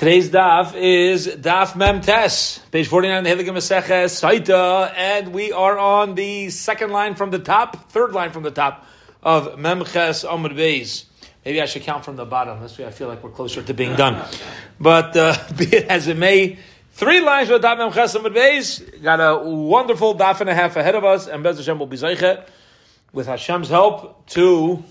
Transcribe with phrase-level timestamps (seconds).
[0.00, 5.78] Today's daf is daf mem tes, page 49 in the Maseches, Sotah, and we are
[5.78, 8.86] on the second line from the top, third line from the top
[9.22, 11.04] of mem ches amud beis.
[11.44, 12.60] Maybe I should count from the bottom.
[12.60, 14.26] This way I feel like we're closer to being done.
[14.80, 16.56] But uh, be it as it may,
[16.92, 19.02] three lines for daf mem ches amud beis.
[19.02, 21.98] Got a wonderful daf and a half ahead of us, and Bez Hashem will be
[23.12, 24.82] with Hashem's help to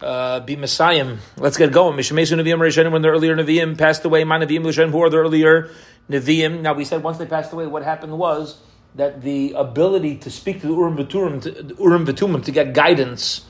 [0.00, 1.16] uh, be Messiah.
[1.36, 1.96] Let's get going.
[1.96, 5.18] Mishemesu Nevi'im Rishonim, when the earlier Nevi'im passed away, my Nevi'im Rishonim, who are the
[5.18, 5.70] earlier
[6.10, 6.60] Nevi'im.
[6.60, 8.60] Now we said once they passed away, what happened was
[8.94, 13.44] that the ability to speak to the Urim V'Tumim, to, Urim to get guidance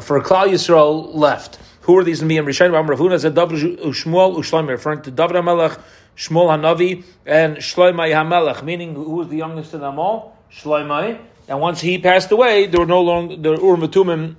[0.00, 1.58] for Klal Yisrael left.
[1.82, 2.72] Who are these Nevi'im Rishonim?
[2.72, 5.80] Ram Ravuna said David Ushmuel Ushloim, referring to David HaMelech,
[6.16, 10.36] Shmuel HaNavi, and Shloimei HaMelech, meaning who was the youngest of them all?
[10.50, 11.20] Shloimei.
[11.48, 14.36] And once he passed away, there were no longer the Urim V'Tumim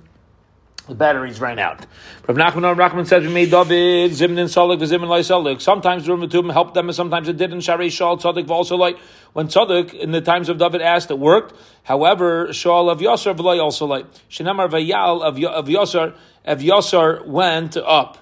[0.88, 1.86] the batteries ran out.
[2.26, 5.60] Rav Nachman Rachman says we made David Zimnin Salik Zimnin Lai Salik.
[5.60, 7.60] Sometimes the Rumatum helped them, and sometimes it didn't.
[7.60, 8.98] Shari Shaul Tzadik also like
[9.34, 11.54] when Tzadik in the times of David asked, it worked.
[11.84, 15.36] However, Shaul of Yasser V'lai also like Shinamar Vayal of
[15.66, 16.14] Yasser
[16.44, 18.18] of Yosar went up.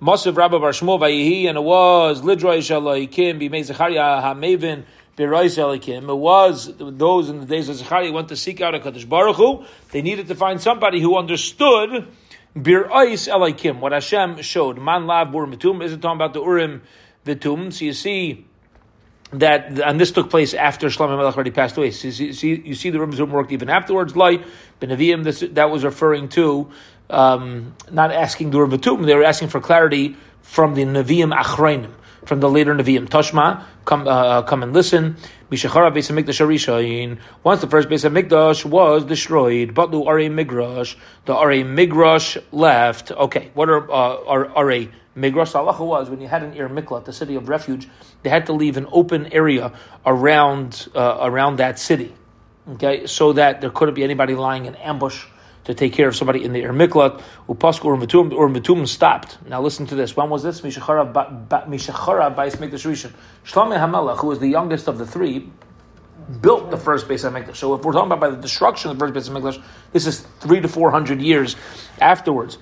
[0.00, 4.84] Mosiv Rabbi Bar Shmuel Vayihi, and it was Lidroi Shalaykim Bimei Zechariah Hamavin.
[5.18, 9.36] It was those in the days of Zechariah went to seek out a Kaddish Baruch
[9.36, 9.64] Hu.
[9.90, 12.06] They needed to find somebody who understood
[12.54, 14.78] Bir Ois Elikim, what Hashem showed.
[14.78, 16.82] Man Lav Bur Mitum isn't talking about the Urim
[17.24, 17.72] Vitum.
[17.72, 18.46] So you see
[19.32, 21.92] that, and this took place after Shlomo Melech already passed away.
[21.92, 24.16] So you see, you see the Urim Vitum worked even afterwards.
[24.16, 24.44] Light,
[24.82, 26.70] Benavim, that was referring to
[27.08, 31.90] um, not asking the Urim Vitum, they were asking for clarity from the Nevi'im Achrayim
[32.26, 33.08] from the later Nevi'im.
[33.08, 35.16] Toshma, come, uh, come and listen.
[35.50, 37.18] Mishachara Beis Hamikdash Arishayin.
[37.42, 43.12] Once the first Beis Hamikdash was destroyed, Batlu Are Migrash, the Are Migrash left.
[43.12, 47.06] Okay, what are uh, are, are Migrash Halacha was when you had an Ir Miklat,
[47.06, 47.88] the city of refuge,
[48.22, 49.72] they had to leave an open area
[50.04, 52.14] around uh, around that city.
[52.72, 55.24] Okay, so that there couldn't be anybody lying in ambush
[55.66, 57.22] to take care of somebody in the Ir Miklat.
[57.48, 59.38] Upasku or Matum or Matum stopped.
[59.48, 60.16] Now listen to this.
[60.16, 60.62] When was this?
[60.62, 63.12] Mishachara Bais Mikdash Rishon.
[63.44, 65.50] Shlomo HaMelech, who was the youngest of the three,
[66.40, 67.56] built the first base of Mikdash.
[67.56, 69.62] So if we're talking about by the destruction of the first base of Mikdash,
[69.92, 71.56] this is three to four hundred years
[72.00, 72.58] afterwards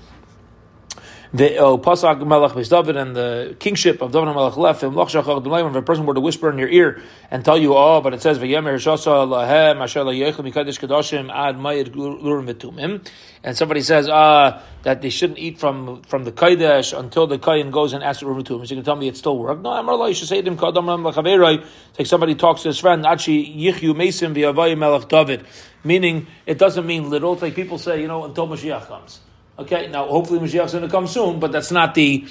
[1.34, 1.76] the oh,
[2.24, 4.96] Melech David and the kingship of David Melech left him.
[4.96, 8.22] If a person were to whisper in your ear and tell you, oh, but it
[8.22, 13.04] says V'yemer Shasa Lahem Asher Layechem Mikadosh Kadoshim Ad Mayid Lurim V'tumim,
[13.42, 17.72] and somebody says uh, that they shouldn't eat from from the Kaidesh until the Kayin
[17.72, 18.68] goes and asks the Urim V'tumim.
[18.68, 19.60] So you can tell me it still works.
[19.60, 21.64] No, I'm you should say to him Kadam Lachaverai.
[21.90, 25.44] It's like somebody talks to his friend Achi Yichyu Mesim V'Yavayim Melech David,
[25.82, 27.32] meaning it doesn't mean little.
[27.32, 29.18] It's like people say, you know, until Mashiach comes.
[29.58, 32.26] Okay, now hopefully Mashiach's going to come soon, but that's not the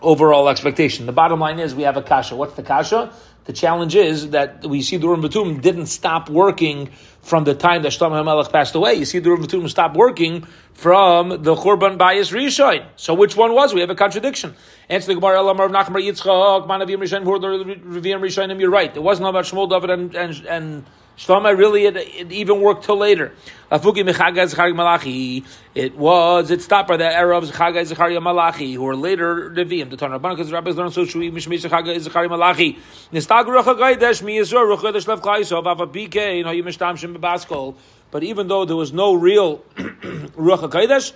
[0.00, 1.06] overall expectation.
[1.06, 2.34] The bottom line is we have a kasha.
[2.34, 3.12] What's the kasha?
[3.44, 6.90] The challenge is that we see the Urim Batum didn't stop working
[7.22, 8.94] from the time that Shlomo HaMelech passed away.
[8.94, 12.86] You see the Urim Batum stopped working from the Churban Bayis Rishon.
[12.96, 13.72] So which one was?
[13.72, 14.54] We have a contradiction.
[14.90, 18.94] Answer the Gemara, Elamar Nachmar Yitzchak, Manavim Rishon, Revim Rishonim, you're right.
[18.94, 20.84] It wasn't about Shmuel, David, and, and, and
[21.18, 23.32] Shlomo really, it, it, even worked till later.
[23.72, 25.44] Afuki mechagai Zechariah Malachi.
[25.74, 29.90] It was, it stopped by the era of Zechagai Zecharia Malachi, who were later Nevi'im.
[29.90, 32.78] The Tanah Rabban, because the rabbis learned so Shui, Mishmei Zechagai Zecharia Malachi.
[33.12, 36.96] Nistag Rucha Gaidesh, Mi Yisro, Rucha Gaidesh Lev Klaisov, Ava BK, you know, you Mishtam
[36.96, 37.74] Shem Bebaskol.
[38.12, 41.12] But even though there was no real Rucha Gaidesh,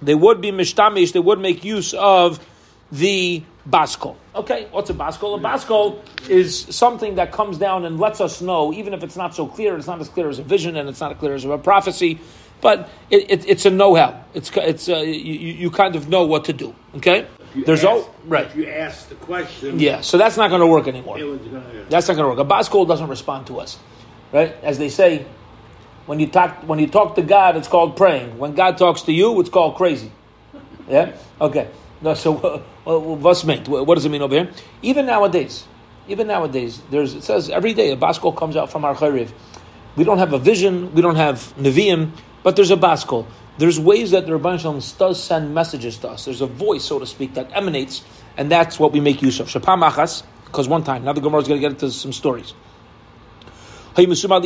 [0.00, 2.40] they would be Mishtamish, they would make use of
[2.90, 4.16] the baskol.
[4.34, 5.38] Okay, what's a baskol?
[5.38, 9.34] A baskol is something that comes down and lets us know, even if it's not
[9.34, 11.44] so clear, it's not as clear as a vision and it's not as clear as
[11.44, 12.20] a prophecy,
[12.60, 14.24] but it, it, it's a know-how.
[14.34, 16.74] It's it's uh, you, you kind of know what to do.
[16.96, 18.54] Okay, there's ask, all right.
[18.56, 20.00] you ask the question, yeah.
[20.00, 21.18] So that's not going to work anymore.
[21.18, 22.46] Gonna, that's not going to work.
[22.46, 23.78] A baskol doesn't respond to us,
[24.32, 24.56] right?
[24.62, 25.26] As they say,
[26.06, 28.38] when you talk when you talk to God, it's called praying.
[28.38, 30.10] When God talks to you, it's called crazy.
[30.88, 31.16] Yeah.
[31.40, 31.68] Okay.
[32.00, 32.36] No, so
[32.86, 33.68] uh, what's meant?
[33.68, 34.50] What does it mean over here?
[34.82, 35.66] Even nowadays,
[36.06, 39.30] even nowadays, there's it says every day a baskol comes out from our chayriv.
[39.96, 42.12] We don't have a vision, we don't have neviim,
[42.42, 43.26] but there's a baskol.
[43.58, 46.24] There's ways that the Rabban Shalom does send messages to us.
[46.24, 48.04] There's a voice, so to speak, that emanates,
[48.36, 49.48] and that's what we make use of.
[49.48, 52.54] Shapam achas, because one time, now the Gemara is going to get into some stories.
[53.96, 54.36] They were sitting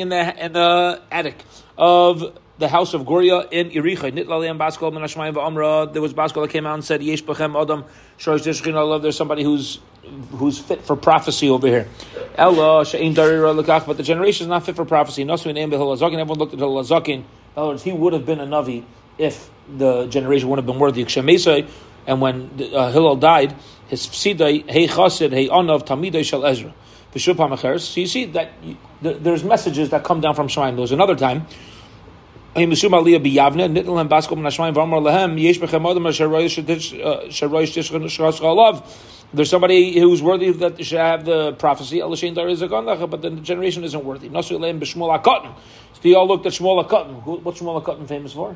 [0.00, 1.44] in the in the attic
[1.78, 4.14] of the house of Goria in Iricha.
[4.14, 7.84] There was Baskol that came out and said, Yesh Bechem Adam
[8.18, 9.80] Shosh Deshchin love there's somebody who's
[10.30, 11.88] who's fit for prophecy over here.
[12.36, 15.24] Ella Darira but the generation is not fit for prophecy.
[15.24, 15.92] Nosuin Em Behil.
[16.00, 17.18] Everyone looked at Lazakin.
[17.18, 17.24] In
[17.56, 18.84] other words, he would have been a Navi
[19.18, 21.02] if the generation wouldn't have been worthy.
[22.04, 23.54] And when uh, Hillel died,
[23.88, 26.72] his sidai hey chasid hey anav tamidai shel Ezra.
[27.14, 28.52] So you see that
[29.02, 30.72] there's messages that come down from Shemaim.
[30.72, 31.46] There was another time.
[32.54, 32.80] There's
[39.48, 42.00] somebody who's worthy that should have the prophecy.
[42.02, 44.28] But then the generation isn't worthy.
[44.42, 47.42] So they all looked at Shmuel HaKatan.
[47.42, 48.54] What's Shmuel HaKatan famous for?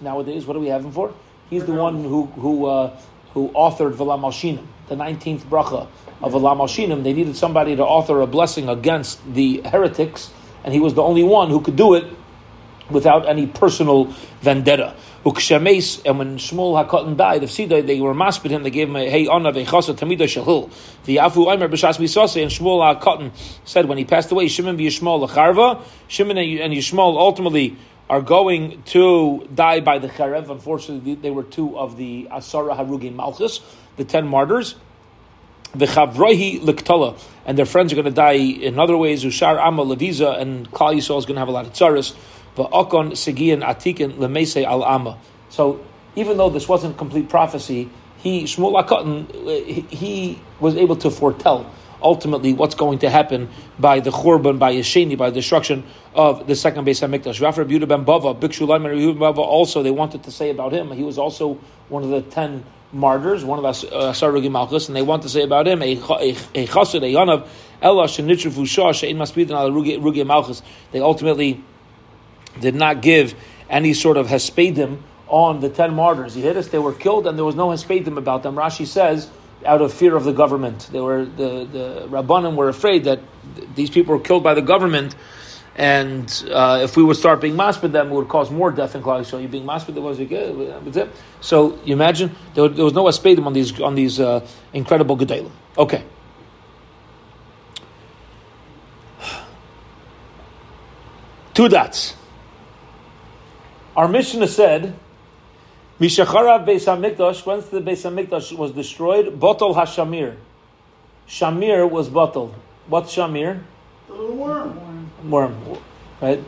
[0.00, 1.12] Nowadays, what do we have him for?
[1.50, 2.98] He's the one who who uh,
[3.34, 5.86] who authored V'la Malshinim, the 19th bracha
[6.22, 7.02] of V'la Malshinim.
[7.04, 10.30] They needed somebody to author a blessing against the heretics,
[10.64, 12.06] and he was the only one who could do it
[12.90, 14.06] without any personal
[14.40, 14.94] vendetta.
[15.24, 18.96] Ukshames, and when Shmuel HaKatan died of Sidai, they were maspid him, they gave him
[18.96, 20.70] a hey honor vechasa tamida shahil.
[21.06, 23.32] The Afu Aimer b'shas misase, and Shmuel HaKatan
[23.64, 27.78] said when he passed away, Shimon v'Yishmael lecharva, Shimon and Yishmael ultimately
[28.10, 30.50] are going to die by the Cherev.
[30.50, 33.60] Unfortunately, they were two of the Asara Harugin Malchus,
[33.96, 34.74] the ten martyrs.
[35.74, 39.24] The Chavrohi Liktala, and their friends are going to die in other ways.
[39.24, 42.14] Ushar Amma Leviza, and Klal Yisrael is going to have a lot of tzaras.
[42.56, 45.18] Atikin Al Amma.
[45.48, 45.84] So,
[46.16, 51.70] even though this wasn't complete prophecy, he Shmuel HaKatan, he was able to foretell
[52.02, 53.48] ultimately what's going to happen
[53.78, 55.84] by the Churban, by Yesheni, by destruction
[56.14, 57.40] of the second Beis Hamikdash.
[57.40, 61.54] Rafar Yehuda ben Bava, Bava also, they wanted to say about him, he was also
[61.88, 65.42] one of the ten martyrs, one of the uh, Malchus, and they want to say
[65.42, 67.46] about him, a chassid, a yanav,
[67.82, 70.62] Ella shenitrifu shah, she'in maspidin Rugi Malchus.
[70.92, 71.62] They ultimately
[72.60, 73.34] did not give
[73.68, 76.34] any sort of hespedim on the ten martyrs.
[76.34, 78.54] He hit us, they were killed, and there was no hespedim about them.
[78.54, 79.28] Rashi says,
[79.64, 80.88] out of fear of the government.
[80.92, 83.20] They were the the rabbanim were afraid that
[83.74, 85.14] these people were killed by the government,
[85.76, 89.02] and uh, if we would start being maspid them, it would cause more death in
[89.02, 91.08] Klal So you being maspid, was it?
[91.40, 95.50] So you imagine there, there was no aspedim on these on these uh, incredible gedalim.
[95.76, 96.04] Okay.
[101.54, 102.16] Two dots.
[103.96, 104.94] Our Mishnah said
[106.00, 110.36] Mishacharav Beis Hamikdash, once the Beis Hamikdash was destroyed, Botol Hashamir.
[111.28, 112.54] Shamir was bottle.
[112.88, 113.62] What's Shamir?
[114.08, 115.10] The little worm.
[115.30, 115.78] Worm,
[116.20, 116.42] right?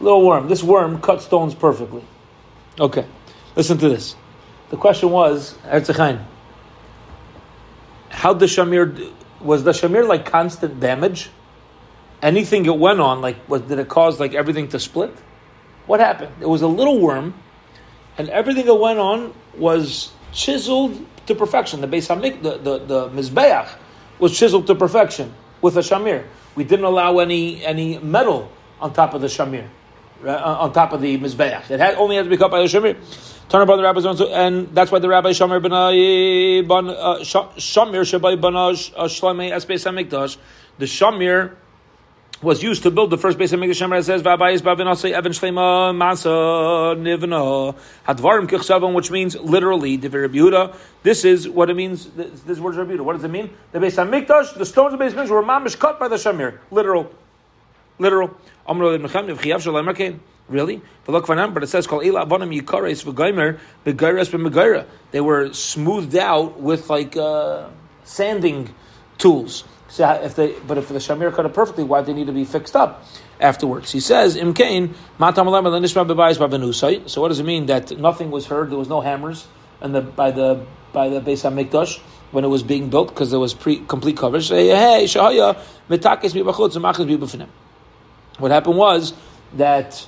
[0.00, 0.48] Little worm.
[0.48, 2.04] This worm cut stones perfectly.
[2.78, 3.06] Okay,
[3.56, 4.14] listen to this.
[4.68, 6.22] The question was, Erzechain,
[8.10, 11.30] how the Shamir, was the Shamir like constant damage?
[12.22, 15.14] Anything it went on, like, was, did it cause like everything to split?
[15.86, 16.32] What happened?
[16.40, 17.34] It was a little worm
[18.18, 21.80] and everything that went on was chiseled to perfection.
[21.80, 22.08] The Beis
[22.42, 23.68] the, the, the Mizbeach
[24.18, 26.24] was chiseled to perfection with a shamir.
[26.54, 28.50] We didn't allow any any metal
[28.80, 29.68] on top of the shamir,
[30.22, 31.70] right, uh, on top of the Mizbeach.
[31.70, 32.96] It had, only had to be cut by the shamir.
[33.48, 38.54] Turn about the rabbis, and that's why the rabbi Shamir ben uh, Shamir Shabai ben
[38.54, 40.36] Shloimei Esbeis Hamikdash,
[40.78, 41.54] the Shamir
[42.42, 43.98] was used to build the first base of Mikdash Shemer.
[43.98, 47.74] It says, "V'abayis ba'vinasei Evan Shlema Masa Nivna
[48.06, 50.76] Hadvarim Kichsavam," which means literally Yehuda.
[51.02, 52.08] This is what it means.
[52.14, 53.00] This, word is.
[53.00, 53.50] What does it mean?
[53.72, 56.08] The base of Mikdash, the stones of the base of Mikdash were mamish cut by
[56.08, 56.58] the Shamir.
[56.70, 57.10] Literal,
[57.98, 58.36] literal.
[60.48, 60.82] Really?
[61.06, 61.86] But it says.
[65.10, 67.68] They were smoothed out with like uh,
[68.04, 68.74] sanding
[69.18, 69.64] tools.
[69.96, 72.32] So if they, but if the shamir cut it perfectly, why do they need to
[72.32, 73.02] be fixed up
[73.40, 73.90] afterwards?
[73.92, 75.46] He says, "Imkain matam
[77.08, 78.68] So what does it mean that nothing was heard?
[78.68, 79.46] There was no hammers,
[79.80, 81.98] and the by the by the Beis Hamikdash
[82.30, 84.50] when it was being built because there was pre complete coverage.
[88.38, 89.14] What happened was
[89.54, 90.06] that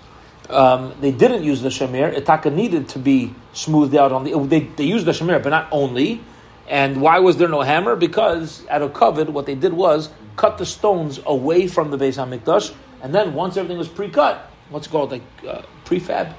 [0.50, 2.14] um, they didn't use the shamir.
[2.14, 4.38] Itaka needed to be smoothed out on the.
[4.38, 6.20] They, they used the shamir, but not only.
[6.68, 7.96] And why was there no hammer?
[7.96, 12.16] Because out of covet, what they did was cut the stones away from the Beis
[12.16, 16.34] Hamikdash, and then once everything was pre-cut, what's called like uh, prefab,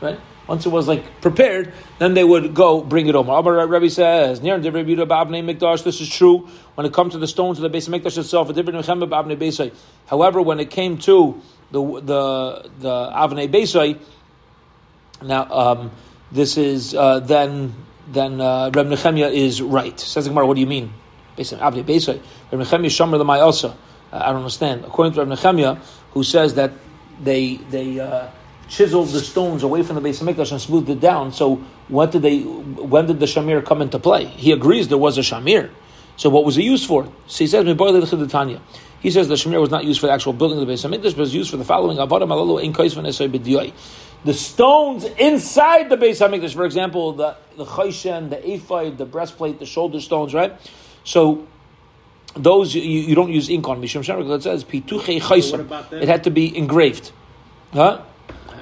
[0.00, 0.18] right?
[0.46, 3.32] Once it was like prepared, then they would go bring it over.
[3.32, 7.70] Amar Rebbe says, "Near Mikdash." This is true when it comes to the stones of
[7.70, 8.48] the Beis Hamikdash itself.
[8.48, 9.74] A different Beisai.
[10.06, 11.42] However, when it came to
[11.72, 13.98] the the the Avnei Beisai,
[15.20, 15.90] now um,
[16.30, 17.74] this is uh, then
[18.06, 19.98] then uh, Reb Nechemia is right.
[19.98, 20.92] Says the Gemara, what do you mean?
[21.38, 22.20] On Abdi Beisai.
[22.50, 23.70] Reb Nechemia Shomer Lemai also.
[24.12, 24.84] Uh, I don't understand.
[24.84, 25.78] According to Reb Nechemia,
[26.12, 26.72] who says that
[27.20, 28.28] they they uh,
[28.68, 31.32] chiseled the stones away from the base of Mikdash and smoothed it down.
[31.32, 31.56] So
[31.88, 32.40] what did they?
[32.40, 34.26] When did the shamir come into play?
[34.26, 35.70] He agrees there was a shamir.
[36.16, 37.04] So what was it used for?
[37.26, 40.66] So he says, He says the shamir was not used for the actual building of
[40.66, 41.98] the base of Mikdash, but was used for the following:
[44.24, 49.58] The stones inside the Beis Hamikdash, for example, the the chayshen, the ephod, the breastplate,
[49.58, 50.52] the shoulder stones, right?
[51.04, 51.46] So
[52.34, 53.80] those you, you don't use ink on.
[53.80, 55.92] Mishum Shem it says pituche chaysim.
[55.92, 57.12] It had to be engraved,
[57.72, 58.02] huh?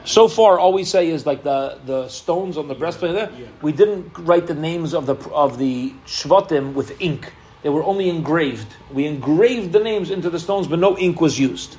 [0.04, 3.16] So far, all we say is like the, the stones on the breastplate.
[3.16, 3.26] Eh?
[3.26, 7.32] There, we didn't write the names of the of the shvatim with ink.
[7.62, 8.76] They were only engraved.
[8.92, 11.78] We engraved the names into the stones, but no ink was used.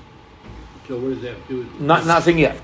[0.87, 1.67] So what does that do?
[1.79, 2.59] Not nothing yet.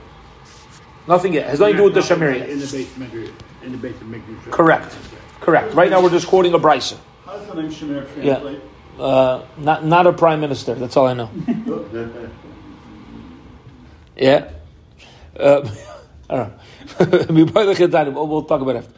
[1.08, 1.46] Nothing yet.
[1.46, 2.50] It has nothing to do with the shamir yet.
[2.50, 3.32] In the base maker,
[3.64, 4.54] in the base of making sure.
[4.54, 4.96] Correct.
[5.40, 5.74] Correct.
[5.74, 6.98] Right now, we're just quoting a brayso.
[7.26, 9.02] How does the name Shamir Yeah.
[9.02, 10.76] Uh, not not a prime minister.
[10.76, 11.30] That's all I know.
[14.18, 14.52] Yeah.
[15.40, 15.68] Uh,
[16.30, 16.50] I don't
[17.30, 17.34] know.
[17.34, 18.14] We buy the Chetanim.
[18.14, 18.90] We'll we'll talk about it.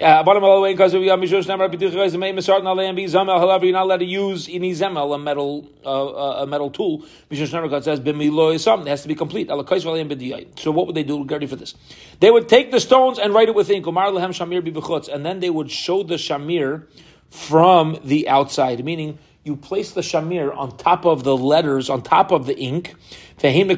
[0.00, 1.76] Uh, bottom of the way, because we have Mishosh Namar the
[2.16, 3.38] main Misart Nalei and Be Zamel.
[3.38, 7.04] However, you're not allowed to use any Zemel, a metal, uh, uh, a metal tool.
[7.30, 8.86] Mishosh Namar God says Bimilo is something.
[8.86, 9.48] It has to be complete.
[9.48, 11.22] So what would they do?
[11.24, 11.74] Ready for this.
[12.18, 13.86] They would take the stones and write it with ink.
[13.86, 16.86] Umar Lehem Shamir Bibechutz, and then they would show the Shamir
[17.28, 22.30] from the outside, meaning you place the shamir on top of the letters, on top
[22.30, 22.94] of the ink,
[23.42, 23.68] and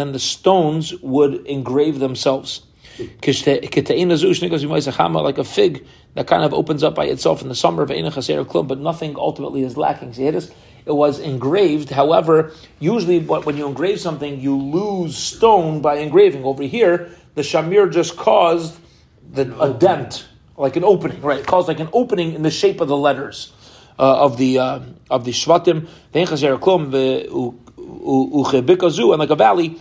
[0.00, 2.62] then the stones would engrave themselves.
[5.22, 7.90] Like a fig that kind of opens up by itself in the summer, of
[8.68, 10.12] but nothing ultimately is lacking.
[10.12, 10.26] See,
[10.84, 11.90] it was engraved.
[11.90, 16.44] However, usually when you engrave something, you lose stone by engraving.
[16.44, 18.78] Over here, the shamir just caused
[19.32, 21.40] the, a dent, like an opening, right?
[21.40, 23.52] It caused like an opening in the shape of the letters
[23.98, 24.80] uh, of the uh,
[25.10, 25.76] of the shvatim.
[25.76, 25.88] And
[29.20, 29.78] like a valley.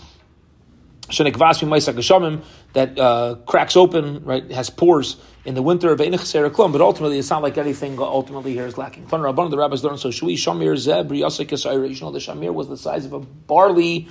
[2.74, 4.50] That uh, cracks open, right?
[4.52, 8.00] Has pores in the winter of klum, but ultimately it's not like anything.
[8.00, 9.08] Ultimately, here is lacking.
[9.08, 10.12] Tan Rabban, the rabbis learned so.
[10.12, 11.12] Shui shamir zeb.
[11.12, 14.08] You know the shamir was the size of a barley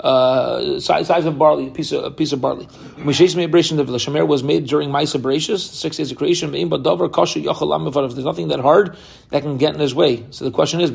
[0.00, 2.66] uh, size, size of barley, a piece of, a piece of barley.
[2.66, 6.54] The Shamir was made during Maisa Bereshis, six days of creation.
[6.54, 6.70] If
[8.14, 8.96] there's nothing that hard
[9.28, 10.24] that can get in his way.
[10.30, 10.90] So the question is.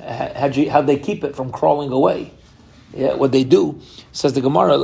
[0.00, 2.32] How'd you, how'd they keep it from crawling away?
[2.94, 3.80] Yeah, what they do,
[4.12, 4.78] says the Gemara,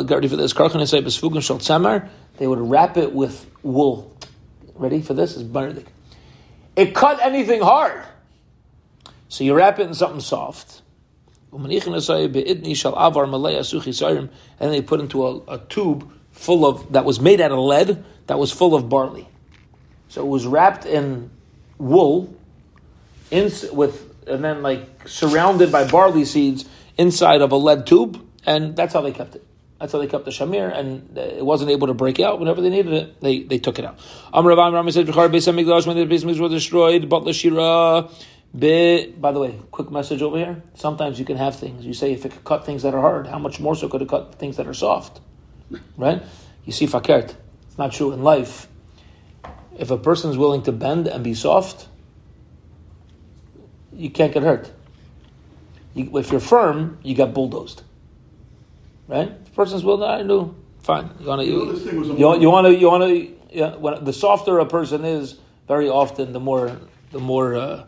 [2.38, 4.16] they would wrap it with wool.
[4.74, 5.36] Ready for this?
[5.36, 5.88] Is Benedict.
[6.76, 8.04] It cut anything hard.
[9.28, 10.82] So you wrap it in something soft.
[11.52, 11.70] And then
[14.70, 18.38] they put into a, a tube full of that was made out of lead that
[18.38, 19.26] was full of barley.
[20.08, 21.30] So it was wrapped in
[21.78, 22.34] wool,
[23.30, 28.76] in, with and then like surrounded by barley seeds inside of a lead tube, and
[28.76, 29.44] that's how they kept it.
[29.78, 32.38] That's how they kept the shamir, and it wasn't able to break out.
[32.38, 33.98] Whenever they needed it, they, they took it out.
[34.32, 38.10] Amar Rav Amram said, "B'char Beis when the Beis was destroyed, but l'shira."
[38.56, 40.62] Be, by the way, quick message over here.
[40.74, 41.84] Sometimes you can have things.
[41.84, 44.00] You say if it could cut things that are hard, how much more so could
[44.00, 45.20] it cut things that are soft?
[45.98, 46.22] Right?
[46.64, 47.34] You see, fakert.
[47.66, 48.68] It's not true in life.
[49.78, 51.86] If a person is willing to bend and be soft,
[53.92, 54.72] you can't get hurt.
[55.96, 57.82] You, if you're firm, you get bulldozed.
[59.08, 59.28] Right?
[59.28, 61.10] If a person's willing, I do fine.
[61.20, 63.04] You want to You know, this thing was a you, you want to you want
[63.04, 63.76] to yeah.
[63.76, 66.78] When, the softer a person is, very often the more
[67.12, 67.86] the more uh,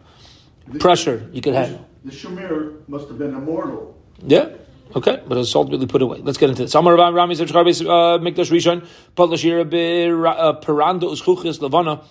[0.81, 1.87] pressure you can handle.
[2.05, 3.95] The Shamir must have been immortal.
[4.23, 4.49] Yeah.
[4.97, 6.21] Okay, but it's ultimately put away.
[6.23, 6.75] Let's get into this.
[6.75, 8.81] Amar Rav Rami uh, Mikdash Rishon
[9.15, 9.67] Pat Lashira
[10.27, 12.03] uh, Uschuchis Levana.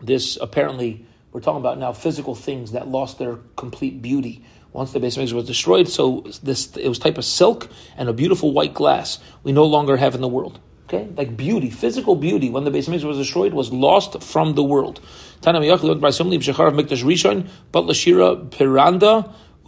[0.00, 4.42] This apparently we're talking about now physical things that lost their complete beauty
[4.72, 5.88] once the Beis Mikdash was destroyed.
[5.88, 9.96] So this it was type of silk and a beautiful white glass we no longer
[9.96, 10.58] have in the world.
[10.84, 14.62] Okay, like beauty, physical beauty when the Beis Mikdash was destroyed was lost from the
[14.62, 15.00] world.
[15.40, 18.48] Tanam Yach learned by somebody B'Shachar of Mikdash Rishon Pat Lashira.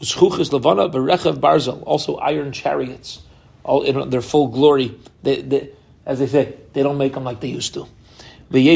[0.00, 3.23] Uschuchis Levana Berechev Barzel, also iron chariots,
[3.62, 4.99] all in their full glory.
[5.23, 5.70] They, they,
[6.04, 7.87] as they say, they don't make them like they used to.
[8.50, 8.66] Even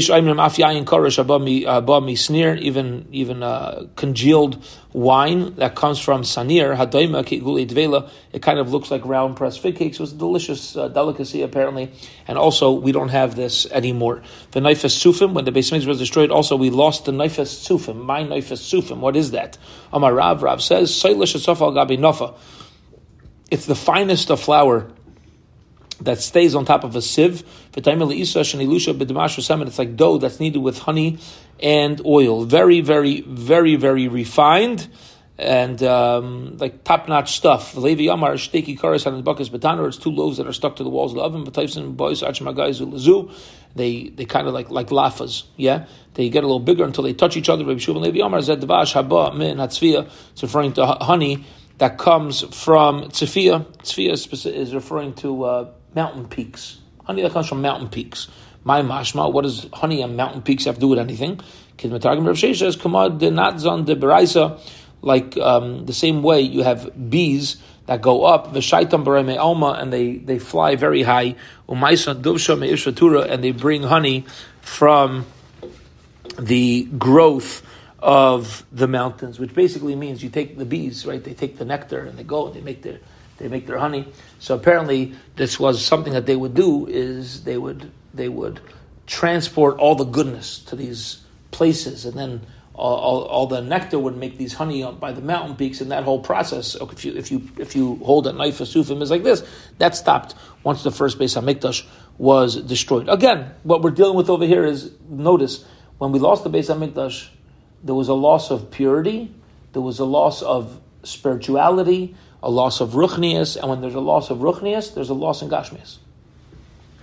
[3.13, 7.25] even uh, congealed wine that comes from sanir hadoima
[7.69, 8.09] dvela.
[8.33, 9.99] It kind of looks like round pressed fig cakes.
[9.99, 11.93] It was a delicious uh, delicacy apparently,
[12.27, 14.23] and also we don't have this anymore.
[14.53, 18.03] The nifas sufim when the Beis Hamikdash was destroyed, also we lost the nifas sufim.
[18.05, 18.99] My nifas sufim.
[18.99, 19.59] What is that?
[19.93, 22.35] Amar Rav Rav says soilish gabi nafa.
[23.51, 24.91] It's the finest of flour
[26.01, 27.43] that stays on top of a sieve.
[27.77, 27.87] It's
[29.79, 31.19] like dough that's kneaded with honey
[31.61, 32.45] and oil.
[32.45, 34.89] Very, very, very, very refined
[35.39, 37.77] and um, like top notch stuff.
[37.77, 40.91] Levi Yamar, Shteki Karas, and Bakas Bataner, it's two loaves that are stuck to the
[40.91, 41.45] walls of the oven.
[41.45, 43.31] But Tyson, boys, Lazu,
[43.77, 45.87] they they kind of like like lafas, yeah?
[46.15, 47.65] They get a little bigger until they touch each other.
[47.65, 51.45] Rabbi Shuvah Levi Yamar, Zed Devash, Haba, Min, Hatzvia, it's referring to honey
[51.79, 53.05] that comes from.
[53.05, 53.65] Tzifia
[54.13, 56.79] is, is referring to uh, mountain peaks.
[57.05, 58.29] Honey that comes from mountain peaks.
[58.65, 61.41] My mashma, what does honey on mountain peaks have to do with anything?
[61.77, 64.61] Kid Matargim Rav Shesha says, Kamad de natzon de beraisa,
[65.01, 69.93] like um, the same way you have bees that go up, v'shaitam bareme alma, and
[69.93, 71.37] they, they fly very high,
[71.69, 74.27] umaisa duvsha me'ishatura, and they bring honey
[74.61, 75.25] from
[76.39, 77.63] the growth
[77.99, 81.23] of the mountains, which basically means you take the bees, right?
[81.23, 83.01] They take the nectar and they go and they make their
[83.39, 84.07] they make their honey.
[84.39, 88.61] So apparently, this was something that they would do is they would they would
[89.07, 92.41] transport all the goodness to these places, and then
[92.75, 95.91] all, all, all the nectar would make these honey up by the mountain peaks, and
[95.91, 96.75] that whole process.
[96.75, 99.43] If you if you if you hold a knife of sufim is like this,
[99.79, 101.87] that stopped once the first Beis Hamikdash
[102.19, 103.09] was destroyed.
[103.09, 105.65] Again, what we're dealing with over here is notice
[105.99, 107.29] when we lost the Beis Hamikdash,
[107.83, 109.33] there was a loss of purity,
[109.73, 114.31] there was a loss of spirituality, a loss of ruchnias, and when there's a loss
[114.31, 115.99] of ruchnias, there's a loss in gashmias.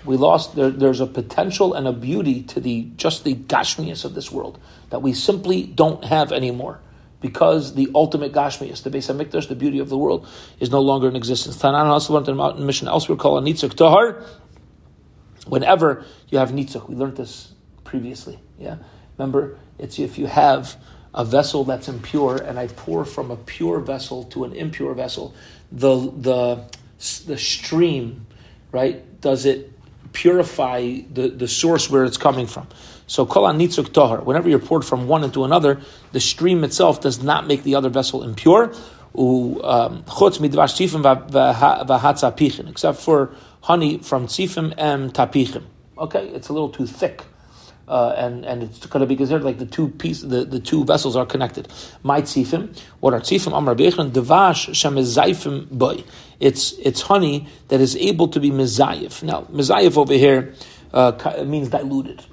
[0.05, 4.13] We lost there, there's a potential and a beauty to the just the gashmias of
[4.13, 4.59] this world
[4.91, 6.79] that we simply don't have anymore
[7.21, 10.27] because the ultimate gashmias, the Beis Hamikdash, the beauty of the world,
[10.59, 11.57] is no longer in existence.
[11.57, 14.23] Tanan also learned in mountain mission elsewhere called a nitzuk tahar.
[15.47, 17.51] Whenever you have nitzuk, we learned this
[17.83, 18.39] previously.
[18.59, 18.77] Yeah,
[19.17, 20.77] remember it's if you have
[21.15, 25.33] a vessel that's impure and I pour from a pure vessel to an impure vessel,
[25.71, 26.63] the the
[27.25, 28.27] the stream,
[28.71, 29.21] right?
[29.21, 29.71] Does it
[30.11, 32.67] purify the, the source where it's coming from?
[33.07, 34.19] So kol nitzuk tahar.
[34.21, 35.79] Whenever you're poured from one into another,
[36.11, 38.73] the stream itself does not make the other vessel impure.
[39.17, 43.31] Um, V'hatzapichin, except for
[43.61, 45.63] honey from tzifim and tapichim.
[45.97, 47.23] Okay, it's a little too thick
[47.87, 50.83] uh, and and it's going to be considered like the two pieces, the, the two
[50.85, 51.67] vessels are connected.
[52.03, 53.55] My tzifim, what are tzifim?
[53.57, 56.03] Amar beichan devash shemezayfim boy.
[56.39, 59.23] It's it's honey that is able to be mezayif.
[59.23, 60.53] Now mezayif over here
[60.93, 62.25] uh, means diluted.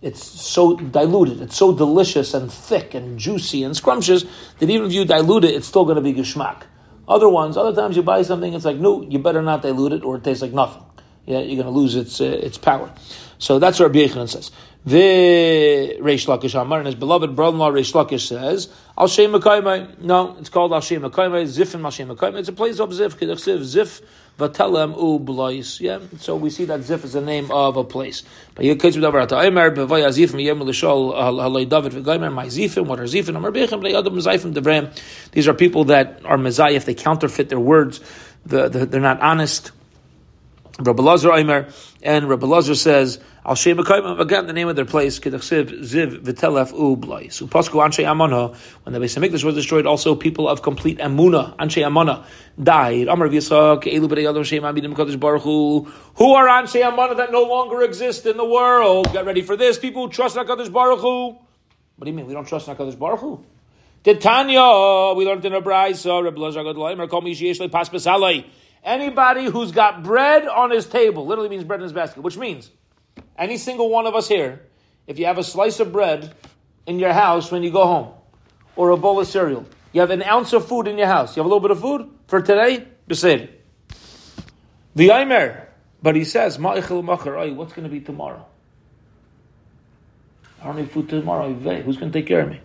[0.00, 1.40] It's so diluted.
[1.40, 4.24] It's so delicious and thick and juicy and scrumptious
[4.58, 6.62] that even if you dilute it, it's still going to be geschmack.
[7.08, 10.04] Other ones, other times you buy something, it's like no, you better not dilute it,
[10.04, 10.84] or it tastes like nothing.
[11.26, 12.92] Yeah, you're going to lose its uh, its power.
[13.38, 14.50] So that's what Rabbi Yechanan says.
[14.86, 20.48] The Reish Lakish Amar and his beloved brother-in-law Reish Lakish says, Al Shem No, it's
[20.48, 24.00] called Al Shem Zifim Al Shem It's a place of Zif, Kedachsiv, Zif,
[24.38, 25.80] Vatelem U Blois.
[25.80, 28.22] Yeah, so we see that Zif is the name of a place.
[28.54, 32.86] But you could over at Aimer, Bevay Azifim, Yem Lishol, Halay David, V'gaimer, My Zifim,
[32.86, 34.96] what are Zifim, Amar Bechem, Blei Adam Zifim, Devram.
[35.32, 38.00] These are people that are Messiah, they counterfeit their words,
[38.46, 39.72] the, the, they're not honest.
[40.80, 41.68] Rabbi Lazar Aimer,
[42.02, 46.72] and Rabbi Lazar says, Al Shem again, the name of their place, Kedachsiv, Ziv, Vitelef,
[46.72, 47.32] U, Blai.
[47.32, 51.56] So Pasku Anshe Amana, when the Beis Hamikdash was destroyed, also people of complete Amuna,
[51.56, 52.24] Anshe Amana,
[52.62, 53.08] died.
[53.08, 54.94] Amar Yisak, Elu B'rei Adam Shem Amidim.
[56.16, 59.12] Who are Anshe Amana that no longer exist in the world?
[59.12, 59.78] Get ready for this.
[59.78, 61.30] People who trust HaKadosh Baruch Hu.
[61.30, 62.26] What do you mean?
[62.26, 63.44] We don't trust HaKadosh Baruch Hu?
[64.04, 67.88] Titania, we learned in a brayso, Rabbi Lazar Gadol call me Yishlei Pas.
[68.84, 72.70] Anybody who's got bread on his table, literally means bread in his basket, which means
[73.36, 74.62] any single one of us here,
[75.06, 76.34] if you have a slice of bread
[76.86, 78.12] in your house when you go home,
[78.76, 81.40] or a bowl of cereal, you have an ounce of food in your house, you
[81.40, 83.48] have a little bit of food for today, Besed.
[84.94, 85.68] The Aimer,
[86.02, 88.46] but he says, what's going to be tomorrow?
[90.60, 91.52] I don't need food tomorrow.
[91.52, 92.60] Who's going to take care of me?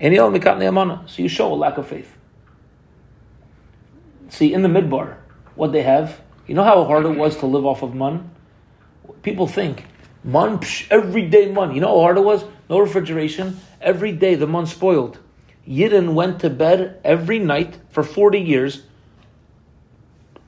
[0.00, 2.16] So you show a lack of faith.
[4.28, 5.16] See, in the midbar,
[5.54, 8.30] what they have, you know how hard it was to live off of mun?
[9.22, 9.84] People think,
[10.22, 11.74] mun, psh, every day mun.
[11.74, 12.44] You know how hard it was?
[12.68, 13.60] No refrigeration.
[13.80, 15.18] Every day the mun spoiled.
[15.68, 18.82] Yidden went to bed every night for 40 years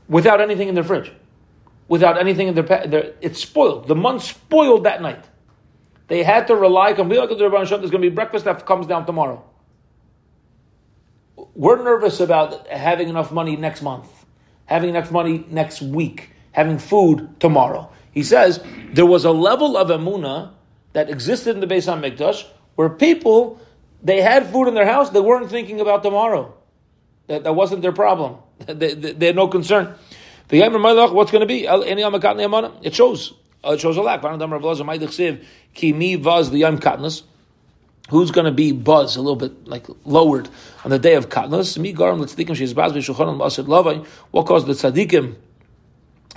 [0.08, 1.12] without anything in their fridge.
[1.88, 3.88] Without anything in their, their it's spoiled.
[3.88, 5.24] The mun spoiled that night.
[6.08, 9.44] They had to rely on the There's going to be breakfast that comes down tomorrow.
[11.54, 14.15] We're nervous about having enough money next month,
[14.66, 17.90] having enough money next week, having food tomorrow.
[18.12, 20.52] He says there was a level of emuna
[20.92, 23.60] that existed in the Beis Hamikdash where people
[24.02, 26.54] they had food in their house, they weren't thinking about tomorrow.
[27.26, 28.36] That, that wasn't their problem.
[28.66, 29.94] they, they, they had no concern.
[30.48, 31.66] The Yom what's going to be?
[31.66, 32.02] Any?
[32.02, 33.32] It shows.
[33.64, 34.22] Uh, it shows a lack.
[38.08, 40.48] Who's going to be buzz a little bit like lowered
[40.84, 41.76] on the day of Katnas?
[41.76, 44.06] Me garam l'tzadikim she's baz v'shulchan l'asad lavai.
[44.30, 45.34] What caused the tzadikim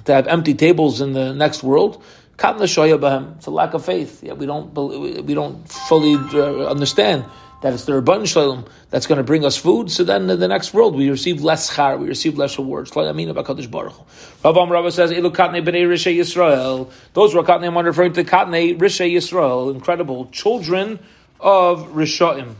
[0.05, 2.03] to have empty tables in the next world?
[2.37, 3.37] Katnas shoya.
[3.37, 4.23] It's a lack of faith.
[4.23, 7.25] Yeah, we don't we don't fully uh, understand
[7.61, 10.47] that it's the Rabban Shalom that's going to bring us food, so then in the
[10.47, 12.95] next world we receive less char, we receive less rewards.
[12.95, 13.25] Rabbi Rabbi
[14.89, 16.89] says, Elu Katne B'nei Rishay Yisrael.
[17.13, 20.99] Those were Katne, I'm referring to Katne Rishay Yisrael, incredible children
[21.39, 22.55] of Rishaim.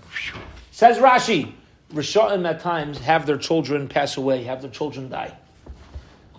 [0.71, 1.53] Says Rashi,
[1.93, 5.35] Rishaim at times have their children pass away, have their children die.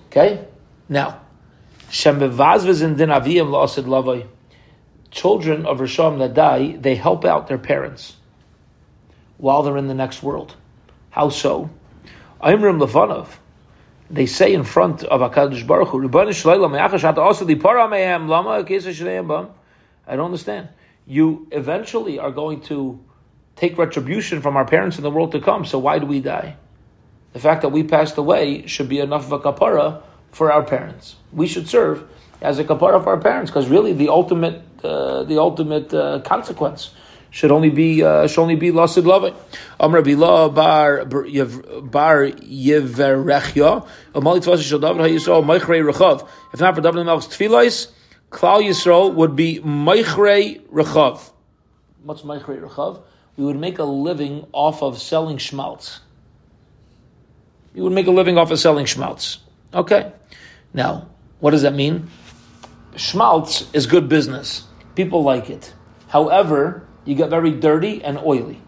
[0.06, 0.44] Okay?
[0.88, 1.20] Now,
[1.90, 4.26] Shem Bevazvaz Din Aviyim La'asid Lavai.
[5.10, 8.16] Children of Rishaim that die, they help out their parents
[9.38, 10.54] while they're in the next world.
[11.10, 11.70] How so?
[12.40, 13.28] Imrim Levanov.
[14.08, 15.98] They say in front of Hakadosh Baruch Hu,
[20.06, 20.68] I don't understand.
[21.06, 23.00] You eventually are going to
[23.56, 25.64] take retribution from our parents in the world to come.
[25.64, 26.56] So why do we die?
[27.32, 31.16] The fact that we passed away should be enough of a kapara for our parents.
[31.32, 32.08] We should serve
[32.40, 36.90] as a kapara for our parents because really the ultimate, uh, the ultimate uh, consequence
[37.30, 39.34] should only be uh, should only be lasid loving.
[39.78, 42.24] Amr Bila bar bar
[45.84, 46.28] rechav.
[46.52, 47.92] If not for David Melch's tefillos,
[48.30, 51.30] Klal Yisrael would be meichrei rechav.
[52.04, 53.02] What's meichrei rechav?
[53.36, 56.00] We would make a living off of selling schmaltz.
[57.74, 59.38] You would make a living off of selling schmaltz.
[59.74, 60.12] Okay.
[60.72, 61.08] Now,
[61.40, 62.08] what does that mean?
[62.96, 64.64] Schmaltz is good business.
[64.94, 65.72] People like it.
[66.08, 68.60] However, you get very dirty and oily.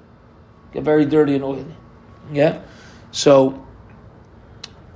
[0.72, 1.76] Get very dirty and oily.
[2.32, 2.62] Yeah.
[3.10, 3.66] So,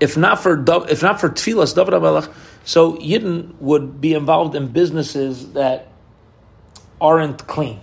[0.00, 2.32] if not for if not for tefillas, David Amelech,
[2.66, 5.86] so Yidden would be involved in businesses that
[7.00, 7.80] aren't clean.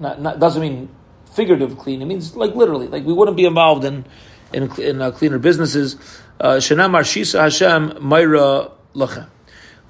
[0.00, 0.88] Not, not doesn't mean
[1.34, 2.00] figurative clean.
[2.00, 4.06] It means like literally, like we wouldn't be involved in
[4.54, 5.96] in, in uh, cleaner businesses.
[6.40, 9.28] Uh, Shenamar Shisa Hashem Myra Lachem.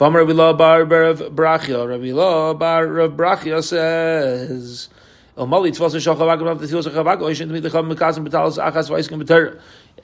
[0.01, 1.89] Rabbi Law bar Rav Brachia.
[1.89, 4.89] Rabbi Law bar Brachia says.
[5.38, 5.44] Oh,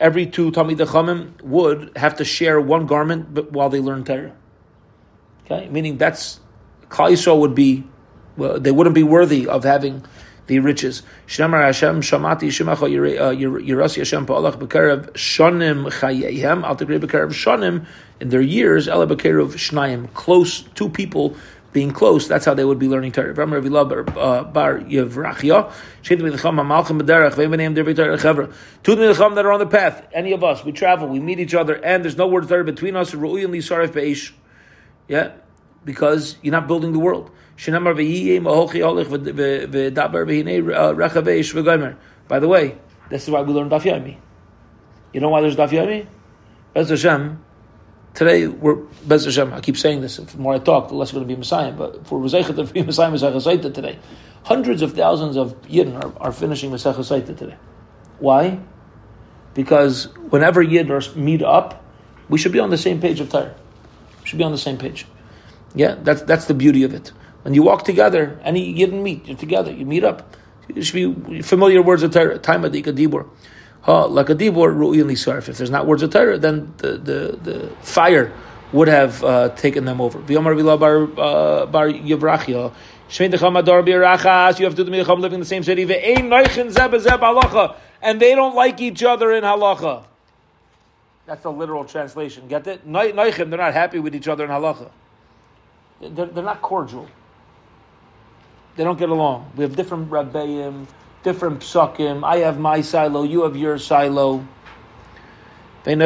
[0.00, 4.34] Every two Talmid Chachamim would have to share one garment while they learn Torah.
[5.44, 6.38] Okay, meaning that's
[6.88, 7.84] Klal would be,
[8.36, 10.04] they wouldn't be worthy of having
[10.48, 11.02] the riches.
[11.26, 17.86] Shemar Hashem Shamati Shemacha Yerasi uh, Hashem Pa'alach B'Karev Shonim Chayehem Al B'Karev Shonim
[18.20, 21.36] in their years Ela B'Karev Shnayim close two people
[21.72, 22.28] being close.
[22.28, 23.32] That's how they would be learning Torah.
[23.32, 26.16] Uh, Bar Yevrachia Two
[28.96, 30.06] that are on the path.
[30.12, 32.96] Any of us, we travel, we meet each other, and there's no word Torah between
[32.96, 33.14] us.
[35.08, 35.32] Yeah,
[35.84, 37.30] because you're not building the world.
[37.58, 37.78] Uh,
[42.28, 42.78] By the way,
[43.10, 44.16] this is why we learn Daf Yomi.
[45.12, 46.06] You know why there's Daf Yomi?
[46.72, 47.44] Bez Hashem,
[48.14, 49.52] today we're Bez Hashem.
[49.52, 50.16] I keep saying this.
[50.16, 51.72] The more I talk, the less we're going to be Messiah.
[51.72, 53.98] But for Rezechet to be Messiah, Messiah today,
[54.44, 57.56] hundreds of thousands of Yidden are, are finishing Messiah today.
[58.18, 58.60] Why?
[59.54, 61.84] Because whenever Yidden meet up,
[62.28, 63.54] we should be on the same page of Torah.
[64.22, 65.06] We should be on the same page.
[65.74, 67.12] Yeah, that's that's the beauty of it.
[67.42, 70.36] When you walk together, you didn't meet, you're together, you meet up.
[70.72, 72.38] You should be familiar words of Torah.
[72.38, 72.82] Time of the.
[73.82, 75.48] Ha, like a dibur, ru'in lisarf.
[75.48, 78.32] If there's not words of Torah, then the, the, the fire
[78.72, 80.18] would have uh, taken them over.
[80.20, 82.72] V'yomar v'la bar uh, bar yivrachia.
[83.08, 84.58] Shmein decham adar b'irachas.
[84.58, 85.84] You have to do the living in the same city.
[85.84, 87.76] Ve'ein noichin zeb zeb halacha.
[88.00, 90.04] And they don't like each other in halacha.
[91.26, 92.48] That's the literal translation.
[92.48, 92.80] Get it?
[92.84, 94.90] They're not happy with each other in halacha.
[96.00, 97.08] They're, they're not cordial.
[98.74, 99.52] They don't get along.
[99.56, 100.86] We have different rabbeim,
[101.22, 102.24] different psakim.
[102.24, 104.44] I have my silo, you have your silo.
[105.84, 105.98] If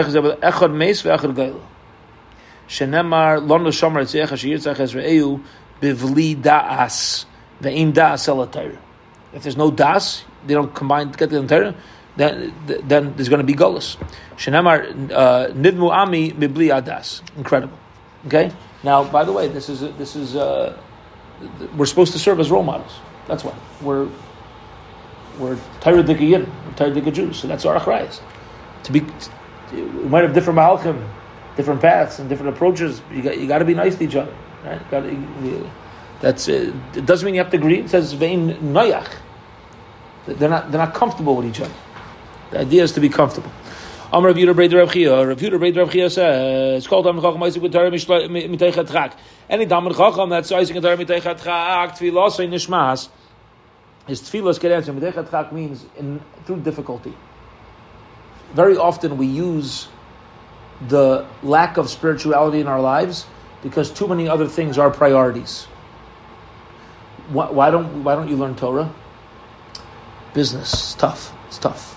[9.43, 11.75] there's no das, they don't combine to get the Torah,
[12.17, 13.97] then, then there's going to be gullus.
[14.01, 17.23] Uh, nidmu ami adas.
[17.37, 17.79] Incredible.
[18.27, 18.51] Okay?
[18.83, 20.81] Now, by the way, this is, this is, uh,
[21.77, 22.99] we're supposed to serve as role models.
[23.29, 24.09] That's why we're
[25.39, 27.39] we're Torah Dikayim, we're Torah Jews.
[27.39, 28.21] So that's our achrayas.
[28.85, 29.01] To be,
[29.73, 31.09] we might have different malachim,
[31.57, 33.03] different paths, and different approaches.
[33.13, 34.91] You got you got to be nice to each other, right?
[34.91, 35.71] Gotta, you,
[36.21, 36.75] that's it.
[36.95, 37.07] it.
[37.07, 37.81] Doesn't mean you have to agree.
[37.81, 39.13] It says vein noyach.
[40.27, 41.75] They're not they're not comfortable with each other.
[42.51, 43.51] The idea is to be comfortable.
[44.13, 45.27] Amar Rav Yehuda Breder Rav Chia.
[45.27, 49.13] Rav Yehuda Breder Rav Chia says, "It's called Talmid Chacham Isaac with Torah Miteicha Tchak."
[49.51, 53.09] Any Talmid Chacham that's Isaac and Torah Miteicha Tchak Tfilos in Nishmas.
[54.07, 54.97] His tefillos get answered.
[54.97, 57.15] Tchak means in through difficulty.
[58.55, 59.89] Very often we use
[60.89, 63.27] the lack of spirituality in our lives
[63.63, 65.65] because too many other things are priorities.
[67.29, 68.93] Why, why don't Why don't you learn Torah?
[70.37, 70.73] business.
[70.75, 71.33] It's tough.
[71.49, 71.95] It's tough.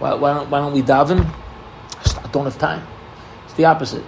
[0.00, 1.24] Why, why, don't, why don't we daven?
[1.24, 2.86] I don't have time.
[3.44, 4.04] It's the opposite.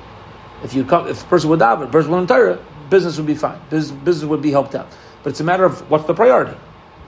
[0.64, 2.58] If you come, if a person would daven, person would learn Torah,
[2.90, 3.60] business would be fine.
[3.70, 4.88] Business, business would be helped out.
[5.22, 6.58] But it's a matter of what's the priority.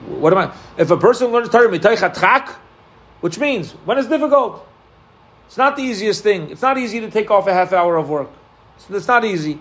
[0.07, 0.53] What am I?
[0.77, 2.49] If a person learns Torah mitaychatchak,
[3.21, 4.67] which means when it's difficult,
[5.47, 6.49] it's not the easiest thing.
[6.49, 8.29] It's not easy to take off a half hour of work.
[8.77, 9.59] It's, it's not easy.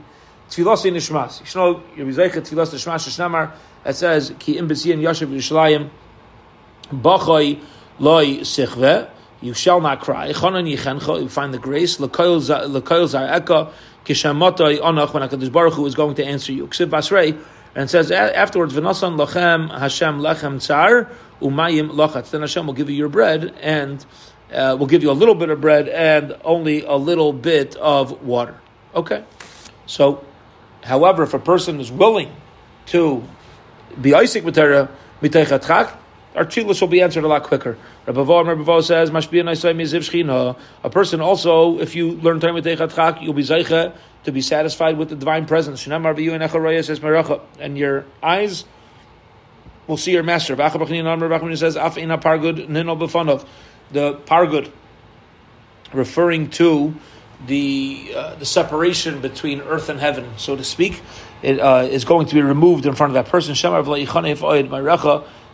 [0.48, 1.54] Tfilas in nishmas.
[1.54, 3.52] You know, Rabbi Zeicha tfilas nishmas shnamar.
[3.84, 5.90] It says ki im b'siyan yashav Yerushalayim
[6.90, 7.60] bachoi
[7.98, 9.10] loy sichve.
[9.40, 10.32] You shall not cry.
[10.32, 11.22] Chonan yichencha.
[11.22, 11.98] You find the grace.
[11.98, 13.72] Lekoil zareka
[14.04, 16.66] kishamatoi onach when Hakadosh Baruch Hu is going to answer you.
[16.66, 17.42] Ksiv basrei.
[17.74, 21.08] And says afterwards, "V'nasan lachem Hashem lechem tsar
[21.40, 24.04] umayim lachatz." Then Hashem will give you your bread and
[24.52, 28.22] uh, will give you a little bit of bread and only a little bit of
[28.22, 28.58] water.
[28.94, 29.24] Okay,
[29.86, 30.24] so
[30.82, 32.34] however, if a person is willing
[32.86, 33.22] to
[34.00, 34.90] be Isaac Matera
[35.22, 35.96] mitaychatchak,
[36.34, 37.76] our tefillos will be answered a lot quicker.
[38.06, 39.10] Rabbi Vo, says.
[39.10, 44.96] A person also, if you learn time Torah mitaychatchak, you'll be zeicha to be satisfied
[44.96, 45.86] with the divine presence.
[45.86, 48.64] And your eyes
[49.86, 50.54] will see your master.
[50.54, 51.74] says,
[53.92, 54.70] The pargud,
[55.92, 56.94] referring to
[57.46, 61.00] the uh, the separation between earth and heaven, so to speak,
[61.42, 63.54] it uh, is going to be removed in front of that person.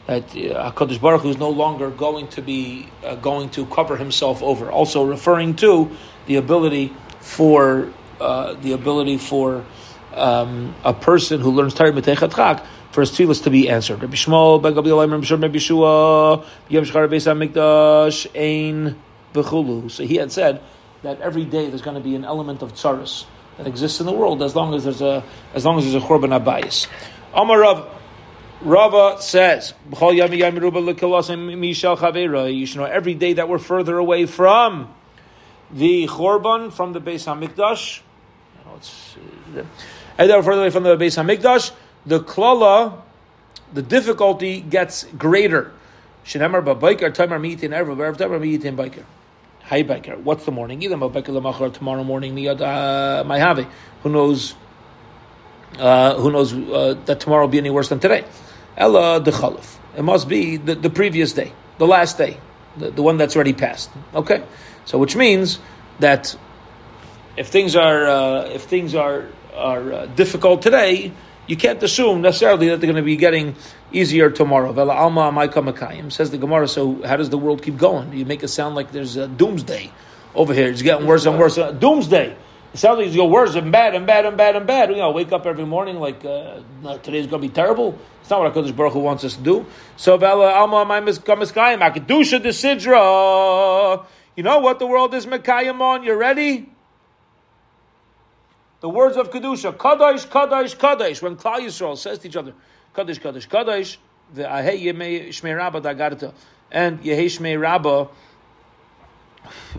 [0.07, 3.97] That uh, Hakadosh Baruch Hu is no longer going to be uh, going to cover
[3.97, 4.71] himself over.
[4.71, 5.90] Also referring to
[6.27, 9.64] the ability for uh, the ability for
[10.14, 14.01] um, a person who learns Torah Mitechatchak for his tefillas to be answered.
[14.01, 18.97] Rabbi Shmuel ben Gabriel Rabbi Shmuel ben Yeshua Yom Shchar Beis Hamikdash Ein
[19.35, 19.90] V'chulu.
[19.90, 20.62] So he had said
[21.03, 23.27] that every day there's going to be an element of tsaris
[23.59, 26.07] that exists in the world as long as there's a as long as there's a
[26.07, 26.87] korban abayis.
[27.35, 27.96] Amar Rav.
[28.62, 34.95] Rava says, You should know every day that we're further away from
[35.71, 38.01] the Churban, from the Beis Hamikdash,
[40.19, 41.73] and they further away from the Beis Hamikdash,
[42.07, 43.03] the klala,
[43.73, 45.73] the difficulty gets greater.
[46.25, 49.05] Tamar biker.
[49.64, 50.19] Hi biker.
[50.19, 50.83] What's the morning?
[50.83, 53.69] Either b'biker lemachar tomorrow morning miyad uh, mayhavi.
[54.03, 54.55] Who knows?
[55.79, 58.25] Uh, who knows uh, that tomorrow will be any worse than today?
[58.77, 59.79] Ella the chalif.
[59.97, 62.39] It must be the, the previous day, the last day,
[62.77, 63.91] the, the one that's already passed.
[64.15, 64.45] Okay,
[64.85, 65.59] so which means
[66.01, 66.37] that
[67.37, 71.12] if things are uh, if things are are uh, difficult today,
[71.47, 73.55] you can't assume necessarily that they're going to be getting
[73.93, 74.73] easier tomorrow.
[74.73, 76.69] Vela alma makayim says the Gemara.
[76.69, 78.12] So how does the world keep going?
[78.12, 79.91] You make it sound like there's a doomsday
[80.35, 80.69] over here.
[80.69, 81.57] It's getting worse and worse.
[81.57, 82.37] Uh, doomsday.
[82.77, 84.91] It sounds like it's going worse and bad and bad and bad and bad.
[84.91, 86.61] You know, wake up every morning like uh,
[86.99, 87.99] today's going to be terrible.
[88.21, 89.65] It's not what Hakadosh Baruch Hu wants us to do.
[89.97, 94.05] So Vela alma makayim akadusha desidra.
[94.37, 96.03] You know what the world is mekayim on?
[96.03, 96.69] You ready?
[98.81, 102.53] the words of Kedusha, Kadosh, Kadosh, Kadosh, when Klal Yisrael says to each other,
[102.95, 103.97] Kadosh, Kadosh, Kadosh,
[104.35, 106.35] the Ahei Yemei Shmei Rabba Dagarta,
[106.71, 108.09] and Yehei Shmei Rabba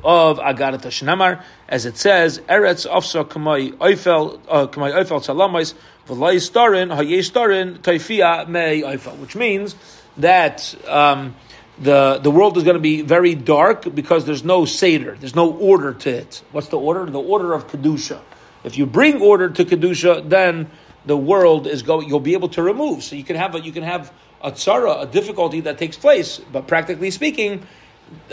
[0.03, 5.73] of Agarata Shnamar, as it says, Eretz Afsa Kamai Eifel, uh, Kamai Eifel Salamais,
[6.07, 9.75] V'lai Starin, Hayesh Starin, Kaifia Mei Eifel, which means
[10.17, 11.35] that, um,
[11.79, 15.53] the, the world is going to be very dark because there's no Seder, there's no
[15.53, 16.41] order to it.
[16.51, 17.05] What's the order?
[17.05, 18.19] The order of Kedusha.
[18.63, 20.69] If you bring order to kedusha, then
[21.05, 22.09] the world is going.
[22.09, 23.03] You'll be able to remove.
[23.03, 26.39] So you can have a, you can have a tzara, a difficulty that takes place,
[26.51, 27.65] but practically speaking,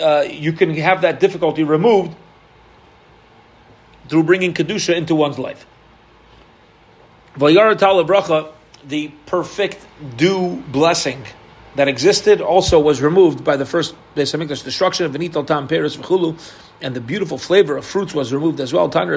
[0.00, 2.14] uh, you can have that difficulty removed
[4.08, 5.66] through bringing kedusha into one's life.
[7.37, 8.52] Vayaratal bracha,
[8.87, 11.24] the perfect dew blessing
[11.74, 15.96] that existed, also was removed by the first Beis Hamikdash destruction of Venital Tam Peres
[15.96, 16.38] V'chulu
[16.80, 18.88] and the beautiful flavor of fruits was removed as well.
[18.88, 19.12] Torah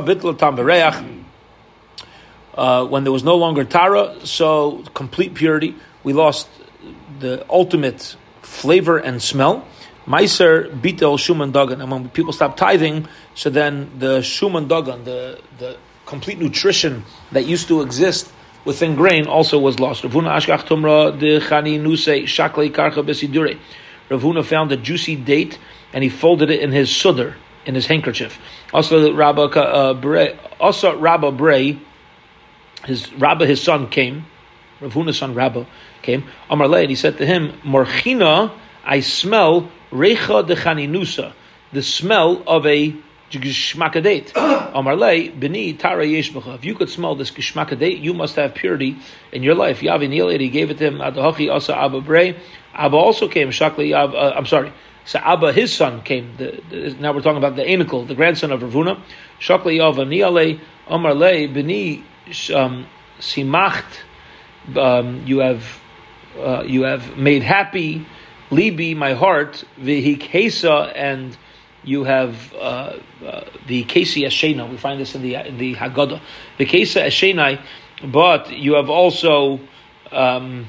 [0.00, 1.22] bitla tam
[2.54, 6.48] uh, when there was no longer Tara, so complete purity, we lost
[7.18, 8.16] the ultimate
[8.52, 9.66] flavor and smell.
[10.06, 15.40] Meiser bitel shuman dagan, and when people stop tithing, so then the shuman dagan, the
[15.58, 18.30] the complete nutrition that used to exist
[18.64, 20.02] within grain, also was lost.
[20.02, 23.58] Ravuna ashkach tumra de chani nuse shaklei karcha besidure.
[24.10, 25.58] Ravuna found a juicy date
[25.92, 28.38] and he folded it in his sudder, in his handkerchief.
[28.72, 31.78] Also, Rabba, uh, Bray, also Rabba Bray,
[32.84, 34.26] his Rabba, his son came.
[34.80, 35.66] Rav son Rabba
[36.02, 36.24] came.
[36.50, 38.52] Amar and he said to him, Morchina,
[38.84, 41.32] I smell recha de chaninusa,
[41.72, 42.94] the smell of a
[43.30, 44.32] geshmakadate.
[44.74, 46.54] Amar le bini tara yeshbacha.
[46.56, 48.96] If you could smell this geshmakadate, you must have purity
[49.32, 49.80] in your life.
[49.80, 50.98] Yavi Nilad, he gave it to him.
[50.98, 52.38] Adahachi asa Abba Brei.
[52.74, 53.48] Abba also came.
[53.48, 53.94] Shakli.
[53.94, 54.72] Uh, I'm sorry.
[55.04, 56.36] So Abba, his son, came.
[56.36, 59.00] The, the, now we're talking about the Anikel, the grandson of Ravuna.
[59.40, 62.04] Shakli Yav Niale Amar le bini
[62.54, 62.86] um,
[63.18, 64.02] simacht.
[64.76, 65.81] Um, you have
[66.38, 68.06] uh, you have made happy
[68.50, 71.36] libi my heart vihikesa and
[71.84, 74.70] you have uh, uh, the Kesi Ashena.
[74.70, 76.20] We find this in the in the Haggadah.
[76.58, 77.60] The Kesi Ashena,
[78.04, 79.60] but you have also
[80.12, 80.66] um,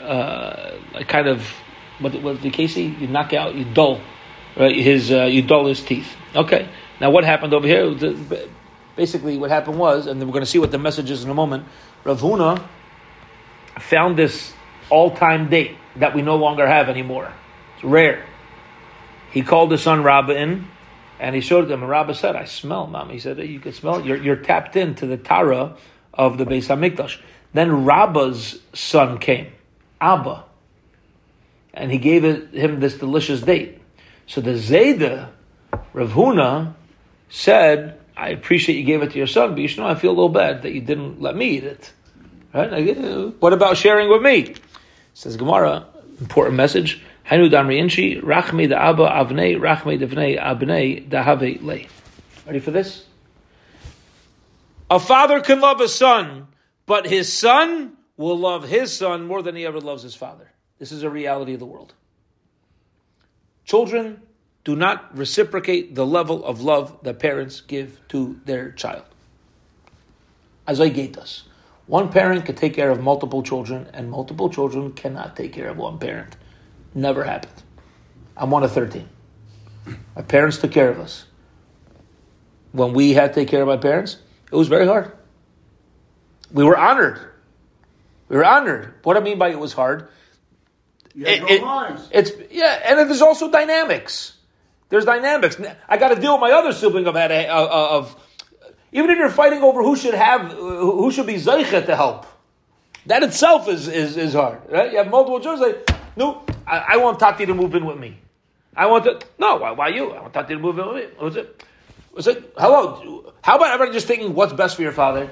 [0.00, 1.46] uh, a kind of
[1.98, 4.00] what what the Kesi you knock out you dull
[4.56, 6.16] right his uh, you dull his teeth.
[6.34, 6.68] Okay.
[7.00, 7.92] Now what happened over here?
[7.92, 8.48] The,
[8.96, 11.34] basically, what happened was, and we're going to see what the message is in a
[11.34, 11.66] moment.
[12.04, 12.64] Rav Huna
[13.80, 14.54] found this
[14.92, 17.32] all-time date that we no longer have anymore.
[17.74, 18.24] It's rare.
[19.32, 20.68] He called his son Rabbah in,
[21.18, 21.80] and he showed them.
[21.80, 24.04] And Rabbah said, "I smell, mom." He said, "You can smell.
[24.04, 25.76] You're, you're tapped into the Tara
[26.12, 27.18] of the Beis Hamikdash."
[27.54, 29.52] Then Rabbah's son came,
[30.00, 30.44] Abba,
[31.74, 33.80] and he gave it, him this delicious date.
[34.26, 35.30] So the Zayda,
[35.94, 36.74] Rav Huna,
[37.30, 40.10] said, "I appreciate you gave it to your son, but you should know I feel
[40.10, 41.92] a little bad that you didn't let me eat it."
[42.52, 42.70] Right?
[42.70, 44.54] Eh, what about sharing with me?
[45.14, 45.86] Says Gemara,
[46.20, 47.02] important message.
[47.30, 51.86] Hainu damri inchi, rachme da abba avnei, rachme devnei abnei dahave le.
[52.46, 53.06] Ready for this?
[54.90, 56.48] A father can love a son,
[56.86, 60.50] but his son will love his son more than he ever loves his father.
[60.78, 61.94] This is a reality of the world.
[63.64, 64.20] Children
[64.64, 69.04] do not reciprocate the level of love that parents give to their child.
[70.66, 71.44] As I gate us.
[71.86, 75.76] One parent can take care of multiple children, and multiple children cannot take care of
[75.76, 76.36] one parent.
[76.94, 77.62] Never happened.
[78.36, 79.08] I'm one of 13.
[80.16, 81.24] My parents took care of us.
[82.72, 84.16] When we had to take care of my parents,
[84.50, 85.12] it was very hard.
[86.52, 87.20] We were honored.
[88.28, 88.94] We were honored.
[89.02, 90.08] What I mean by it was hard,
[91.26, 91.62] it- no it-
[92.12, 94.34] it's yeah, and there's also dynamics.
[94.88, 95.58] There's dynamics.
[95.88, 98.14] I got to deal with my other sibling of, had a- of
[98.92, 102.26] even if you're fighting over who should have who should be zeicha to help.
[103.06, 104.92] That itself is, is, is hard, right?
[104.92, 105.72] You have multiple children.
[105.72, 108.18] Like, no, I, I want Tati to move in with me.
[108.76, 109.18] I want to.
[109.38, 110.12] No, why, why you?
[110.12, 111.10] I want Tati to move in with me.
[111.18, 111.64] What's it?
[112.12, 112.52] Was it?
[112.56, 113.32] Hello.
[113.42, 115.30] How about everybody just thinking what's best for your father?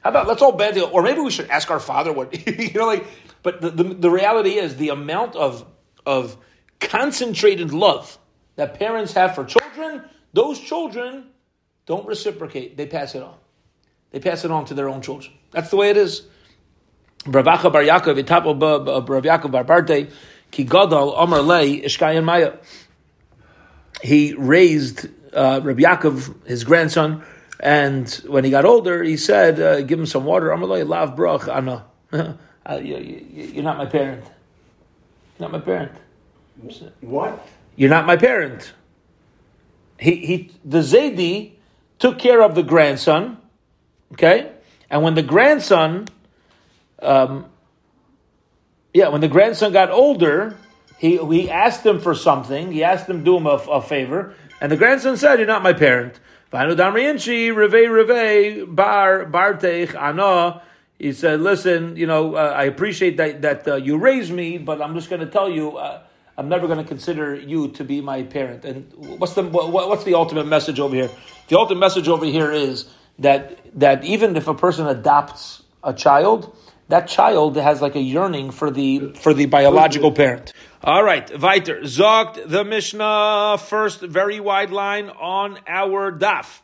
[0.00, 2.72] How about let's all band together, or maybe we should ask our father what you
[2.72, 3.06] know, like.
[3.42, 5.64] But the, the the reality is the amount of
[6.04, 6.36] of
[6.80, 8.18] concentrated love
[8.56, 10.02] that parents have for children.
[10.32, 11.26] Those children
[11.86, 13.36] don't reciprocate; they pass it on.
[14.10, 15.34] They pass it on to their own children.
[15.50, 16.22] That's the way it is.
[17.24, 20.10] Bravacha bar Yaakov itapo Yaakov bar Barte
[20.50, 21.10] ki gadol
[21.44, 22.54] lei ishkayan maya.
[24.02, 27.24] He raised uh, Rabbi Yaakov, his grandson,
[27.60, 31.16] and when he got older, he said, uh, "Give him some water." Amar lei lav
[31.16, 31.84] brach ana.
[32.66, 34.24] Uh, you, you, you're not my parent.
[35.38, 35.92] You're not my parent.
[37.02, 37.46] What?
[37.76, 38.72] You're not my parent.
[39.98, 41.53] He, he, the Zaidi
[42.04, 43.38] took care of the grandson,
[44.12, 44.52] okay?
[44.90, 46.06] And when the grandson,
[46.98, 47.46] um,
[48.92, 50.54] yeah, when the grandson got older,
[50.98, 52.72] he, he asked him for something.
[52.72, 54.34] He asked him do him a, a favor.
[54.60, 56.20] And the grandson said, You're not my parent.
[56.52, 59.24] Reve reve, bar.
[60.98, 64.82] He said, "Listen, you know, uh, I appreciate that that uh, you raised me, but
[64.82, 66.02] I'm just going to tell you, uh,
[66.36, 70.04] I'm never going to consider you to be my parent." And what's the what, what's
[70.04, 71.10] the ultimate message over here?
[71.48, 72.86] The ultimate message over here is
[73.18, 76.56] that that even if a person adopts a child,
[76.88, 80.52] that child has like a yearning for the for the biological parent.
[80.82, 81.80] All right, weiter.
[81.80, 86.60] Zogt the Mishnah first very wide line on our daf.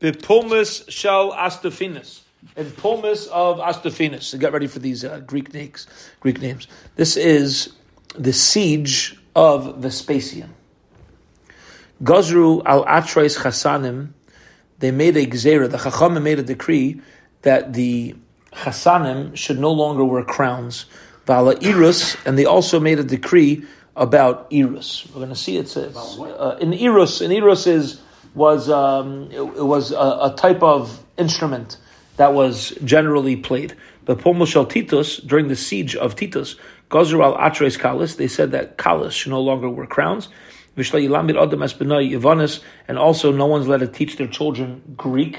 [0.00, 2.22] Bipulmus shall astafinus.
[2.56, 4.24] In Pulmus of Astafinus.
[4.24, 5.86] So get ready for these uh, Greek names.
[6.20, 6.66] Greek names.
[6.96, 7.72] This is
[8.18, 10.54] the siege of Vespasian.
[12.02, 14.10] Gazru al Atreis Chasanim.
[14.78, 15.70] They made a gzera.
[15.70, 17.00] The Chachamim made a decree
[17.42, 18.16] that the
[18.52, 20.86] Chasanim should no longer wear crowns.
[21.26, 25.06] Vala Irus, and they also made a decree about Irus.
[25.08, 27.22] We're going to see it says uh, in Irus.
[27.22, 28.00] In Irus is
[28.34, 31.76] was um, it, it was a, a type of instrument
[32.16, 33.76] that was generally played.
[34.04, 36.56] But Pomoshel Titus, during the siege of Titus,
[36.94, 40.28] Al Atres Kalis, they said that Kalis should no longer wear crowns.
[40.76, 45.38] And also no one's allowed to teach their children Greek,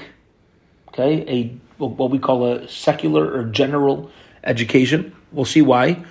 [0.88, 4.10] okay, a what we call a secular or general
[4.44, 5.14] education.
[5.32, 6.04] We'll see why.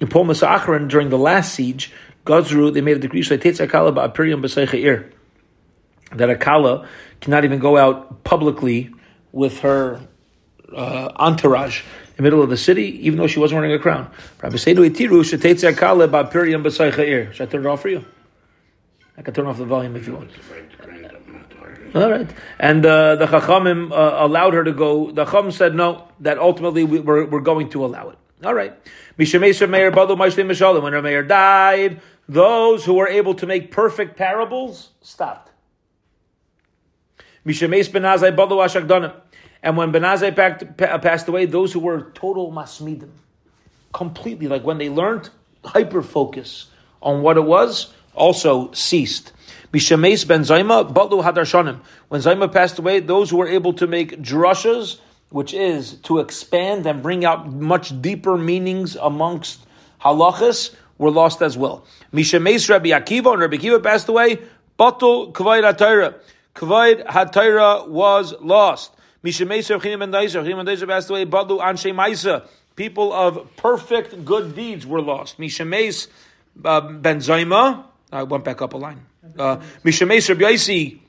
[0.00, 1.92] In Pomas Achron, during the last siege,
[2.24, 5.12] Gazru, they made a decree, Akala
[6.14, 6.88] that a kala
[7.20, 8.90] cannot even go out publicly
[9.32, 10.00] with her
[10.74, 11.82] uh, entourage
[12.18, 14.10] the middle of the city, even though she wasn't wearing a crown.
[14.42, 17.32] Rabbi Seidu Itiru shetetze kala ba'piriam b'saycha ir.
[17.32, 18.04] Should I turn it off for you?
[19.16, 20.32] I can turn off the volume if you want.
[21.94, 22.28] All right.
[22.58, 25.12] And uh, the Chachamim uh, allowed her to go.
[25.12, 28.18] The Chacham said no, that ultimately we, we're, we're going to allow it.
[28.44, 28.76] All right.
[29.16, 29.26] When
[30.92, 35.52] her mayor died, those who were able to make perfect parables stopped.
[39.62, 40.34] And when Benazai
[41.02, 43.10] passed away, those who were total masmidim,
[43.92, 45.30] completely, like when they learned,
[45.64, 46.66] hyper focus
[47.02, 49.32] on what it was, also ceased.
[49.72, 51.80] Bishames ben Zaima, Batlu Hadarshanim.
[52.08, 54.98] When Zaima passed away, those who were able to make drushas,
[55.30, 59.60] which is to expand and bring out much deeper meanings amongst
[60.00, 61.84] halachas, were lost as well.
[62.12, 64.38] Mishames Rabbi Akiva, and Rabbi Akiva passed away,
[64.78, 66.14] Batul Kvaid HaTorah.
[66.54, 68.92] Kvaid HaTorah was lost.
[69.28, 72.48] Mishames Rabbi ben Daiser, ben Daiser passed away, Batul Anshe Maisa.
[72.76, 75.38] People of perfect good deeds were lost.
[75.38, 76.08] Mishames
[76.64, 79.04] uh, ben Zaima, I went back up a line.
[79.38, 81.00] Uh, Mishameis Rabbi Yaisi,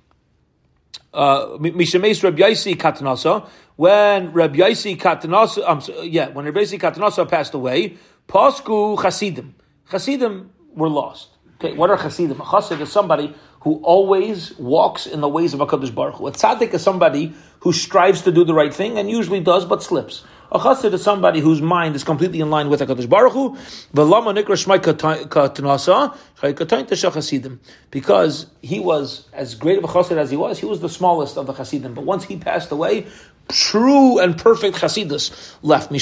[1.13, 3.47] uh, Mishameis Rabbi Yaisi Katanasa,
[3.77, 7.97] when Rabbi Yaisi Katanasa, um, yeah, when Rabbi Yaisi Katanasa passed away,
[8.27, 9.55] Pasku Chasidim.
[9.89, 11.29] Chasidim were lost.
[11.55, 12.41] Okay, what are Chasidim?
[12.41, 16.27] A Chasid is somebody who always walks in the ways of HaKadosh Baruch Hu.
[16.27, 19.83] A tzaddik is somebody who strives to do the right thing and usually does but
[19.83, 20.23] slips.
[20.51, 23.55] A chassid is somebody whose mind is completely in line with HaKadosh Baruch Hu.
[27.91, 31.37] Because he was, as great of a chassid as he was, he was the smallest
[31.37, 31.93] of the chassidim.
[31.93, 33.05] But once he passed away,
[33.49, 35.89] true and perfect chassidus left.
[35.91, 35.99] Ben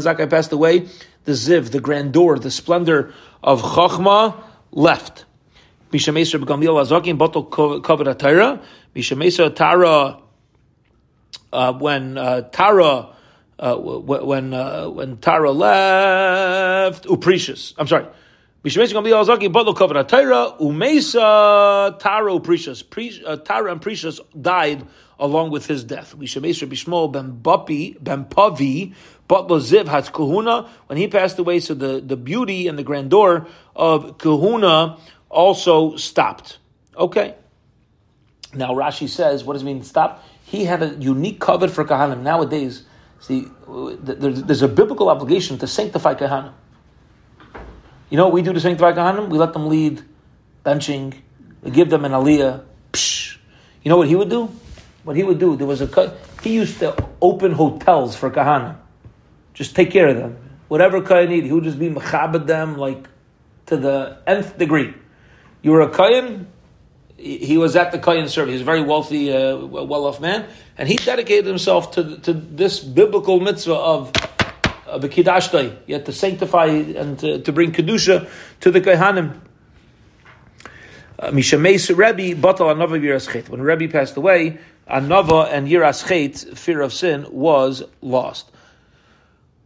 [0.00, 0.88] Zakkai passed away,
[1.24, 3.12] the ziv, the grandeur, the splendor
[3.42, 4.34] of chachma
[4.72, 5.24] left.
[5.92, 8.62] Mishamesa Gamliel Azakim Batal Kavod Atara.
[8.94, 10.18] Mishamesa Tara
[11.52, 13.08] uh, when uh, Tara
[13.58, 17.74] uh, when uh, when Tara left Uprecious.
[17.76, 18.06] I'm sorry.
[18.64, 22.84] Bishmesi Gamliel Azaki Batal Kavod Atara Umesa Tara Uprecious.
[23.26, 24.86] Uh, Tara and Precious died
[25.18, 26.14] along with his death.
[26.16, 28.94] Bishmesi Bishmo Ben Bapi Ben Pavi.
[29.30, 30.68] But Ziv has kahuna.
[30.88, 36.58] When he passed away, so the, the beauty and the grandeur of kahuna also stopped.
[36.96, 37.36] Okay.
[38.52, 40.24] Now Rashi says, what does it mean stop?
[40.42, 42.22] He had a unique covet for Kahanim.
[42.22, 42.82] Nowadays,
[43.20, 46.52] see, there's a biblical obligation to sanctify Kahanim.
[48.08, 49.28] You know what we do to sanctify Kahanim?
[49.28, 50.02] We let them lead
[50.66, 51.14] benching,
[51.62, 52.64] we give them an aliyah.
[52.92, 53.36] Psh.
[53.84, 54.50] You know what he would do?
[55.04, 58.76] What he would do, there was a he used to open hotels for Kahanim.
[59.60, 60.38] Just take care of them.
[60.68, 63.06] Whatever Kahan need, he would just be mechabed them like
[63.66, 64.94] to the nth degree.
[65.60, 66.46] You were a Kayan,
[67.18, 68.52] he was at the Kayan service.
[68.52, 70.48] He was a very wealthy, uh, well-off man,
[70.78, 75.76] and he dedicated himself to, to this biblical mitzvah of the kiddushdai.
[75.86, 78.30] You had to sanctify and to, to bring kedusha
[78.60, 79.38] to the kohanim.
[81.18, 84.58] Uh, Mishameis Rebbe batal anava yiras When Rebbe passed away,
[84.88, 88.50] anava and yiras fear of sin, was lost.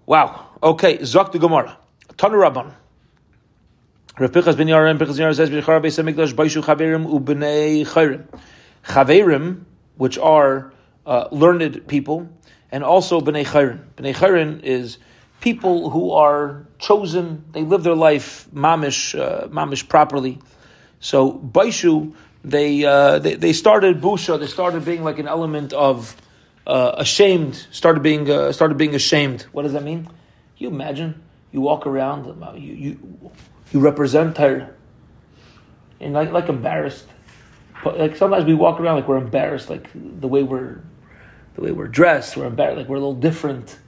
[0.07, 0.49] Wow.
[0.63, 1.79] Okay, Zok the Gemara.
[2.17, 2.73] Tanu Rabban.
[4.19, 8.25] Rav Pichas ben Yarim, Pichas Yarim says, B'char Beis HaMikdash, Baishu Chaverim u'bnei Chayrim.
[8.85, 9.65] Chaverim,
[9.97, 10.73] which are
[11.07, 12.29] uh, learned people,
[12.71, 13.81] and also Bnei Chayrim.
[13.97, 14.99] Bnei Chayrim is
[15.41, 20.39] people who are chosen, they live their life mamish, uh, mamish properly.
[21.01, 26.17] So Baishu, they, uh, they, they started busha, they started being like an element of
[26.67, 29.43] uh, ashamed, started being, uh, started being ashamed.
[29.53, 30.09] What does that mean?
[30.57, 31.23] You imagine?
[31.53, 32.27] You walk around,
[32.61, 33.31] you, you
[33.73, 34.75] you represent her,
[36.01, 37.07] and like like embarrassed.
[37.85, 40.81] Like sometimes we walk around like we're embarrassed, like the way we're
[41.55, 42.37] the way we're dressed.
[42.37, 43.79] We're embarrassed, like we're a little different.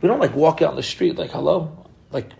[0.00, 2.30] We don't like walk out in the street like hello, like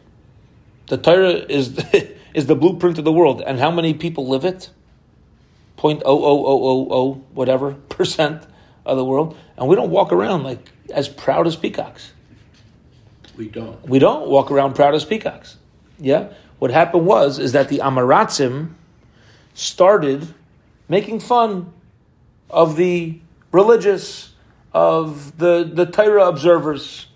[0.87, 1.77] the Torah is
[2.35, 4.71] is the blueprint of the world, and how many people live it?
[5.77, 8.47] Point oh oh oh oh oh whatever percent
[8.89, 12.13] of the world, and we don't walk around like as proud as peacocks.
[13.37, 13.87] We don't.
[13.89, 15.57] We don't walk around proud as peacocks.
[15.99, 18.75] Yeah, what happened was is that the Amaratzim
[19.55, 20.35] started
[20.89, 21.73] making fun
[22.51, 23.21] of the
[23.53, 24.33] religious,
[24.73, 27.07] of the the Torah observers.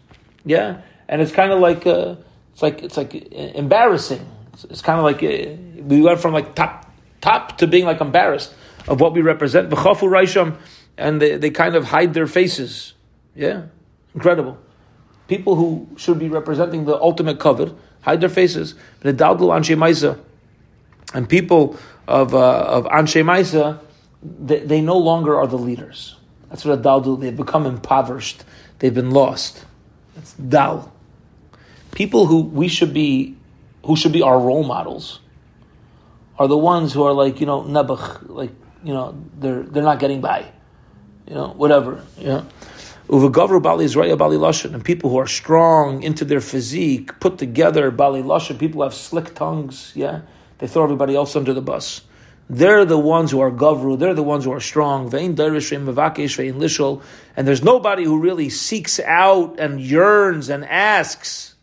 [0.44, 2.16] Yeah, and it's kind of like uh,
[2.52, 4.26] it's like it's like embarrassing.
[4.52, 8.00] It's, it's kind of like uh, we went from like top top to being like
[8.00, 8.52] embarrassed
[8.88, 9.70] of what we represent.
[9.70, 10.56] V'chafu Raisham,
[10.96, 12.94] and they, they kind of hide their faces.
[13.34, 13.62] Yeah,
[14.14, 14.58] incredible.
[15.28, 18.74] People who should be representing the ultimate cover hide their faces.
[19.04, 19.18] and
[21.28, 21.76] people
[22.08, 23.80] of uh, of Anshe Maisa,
[24.22, 26.16] they, they, no longer are the leaders.
[26.48, 27.00] That's what a dal.
[27.16, 28.44] They've become impoverished.
[28.78, 29.64] They've been lost.
[30.14, 30.92] That's dal.
[31.92, 33.36] People who we should be,
[33.84, 35.20] who should be our role models,
[36.38, 39.98] are the ones who are like you know nebuch, like you know they're they're not
[39.98, 40.50] getting by,
[41.32, 42.46] you know whatever, you know.
[43.08, 47.90] Uvagavru Bali Israel Bali Lashon, and people who are strong into their physique, put together
[47.90, 50.20] Bali Lashon, people who have slick tongues, yeah,
[50.58, 52.02] they throw everybody else under the bus.
[52.50, 57.02] They're the ones who are Gavru, they're the ones who are strong, Vein Vein Lishol,
[57.34, 61.54] and there's nobody who really seeks out and yearns and asks,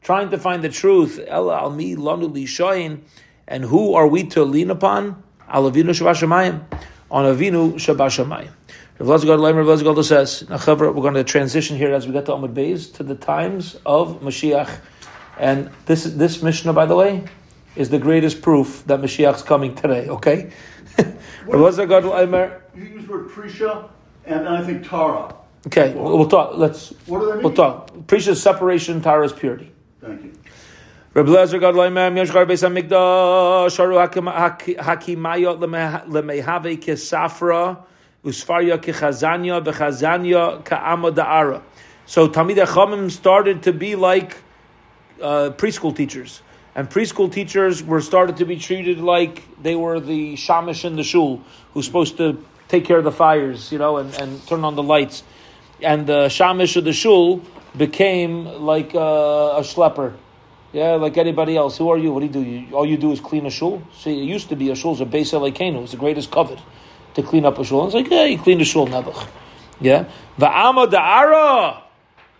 [0.00, 1.20] trying to find the truth.
[1.28, 3.00] Ella Almi Lanu Lishayin,
[3.46, 5.22] and who are we to lean upon?
[5.50, 6.62] Alavinu Shabashamayim,
[7.10, 8.52] on Avinu Shabashamayim.
[9.00, 12.92] Rav Lezer says, now we're going to transition here as we get to Amud Beis
[12.96, 14.70] to the times of Mashiach.
[15.38, 17.24] And this, this Mishnah, by the way,
[17.76, 20.52] is the greatest proof that Mashiach's coming today, okay?
[20.98, 23.88] Rav Lezer You use the word Prisha
[24.26, 25.34] and I think Tara.
[25.66, 26.58] Okay, we'll, we'll talk.
[26.58, 26.90] Let's.
[27.06, 27.42] What do they mean?
[27.42, 27.90] We'll talk.
[28.06, 29.72] Prisha is separation, Tara is purity.
[30.02, 30.32] Thank you.
[31.14, 37.84] Rabbi Lezer God Loimer Yoshgar Beis Hamikdash Sharu Hakimayot Lemehave Kesafra
[38.22, 41.62] Usfarya kechazanya bechazanya ka'ama da'ara.
[42.04, 44.36] So Talmidei Chachamim started to be like
[45.22, 46.42] uh, preschool teachers.
[46.74, 51.02] And preschool teachers were started to be treated like they were the shamish in the
[51.02, 51.42] shul,
[51.72, 54.82] who's supposed to take care of the fires, you know, and, and turn on the
[54.82, 55.22] lights.
[55.82, 57.40] And the shamish of the shul
[57.74, 60.14] became like uh, a schlepper.
[60.74, 61.78] Yeah, like anybody else.
[61.78, 62.12] Who are you?
[62.12, 62.42] What do you do?
[62.42, 63.82] You, all you do is clean a shul?
[63.98, 65.82] See, it used to be a shul's a base Elekenu.
[65.82, 66.58] It's the greatest covet
[67.14, 67.86] to clean up a shul.
[67.86, 69.28] It's like, yeah, you clean the shul nebuch.
[69.80, 70.10] Yeah.
[70.38, 71.82] Va'ama da'ara,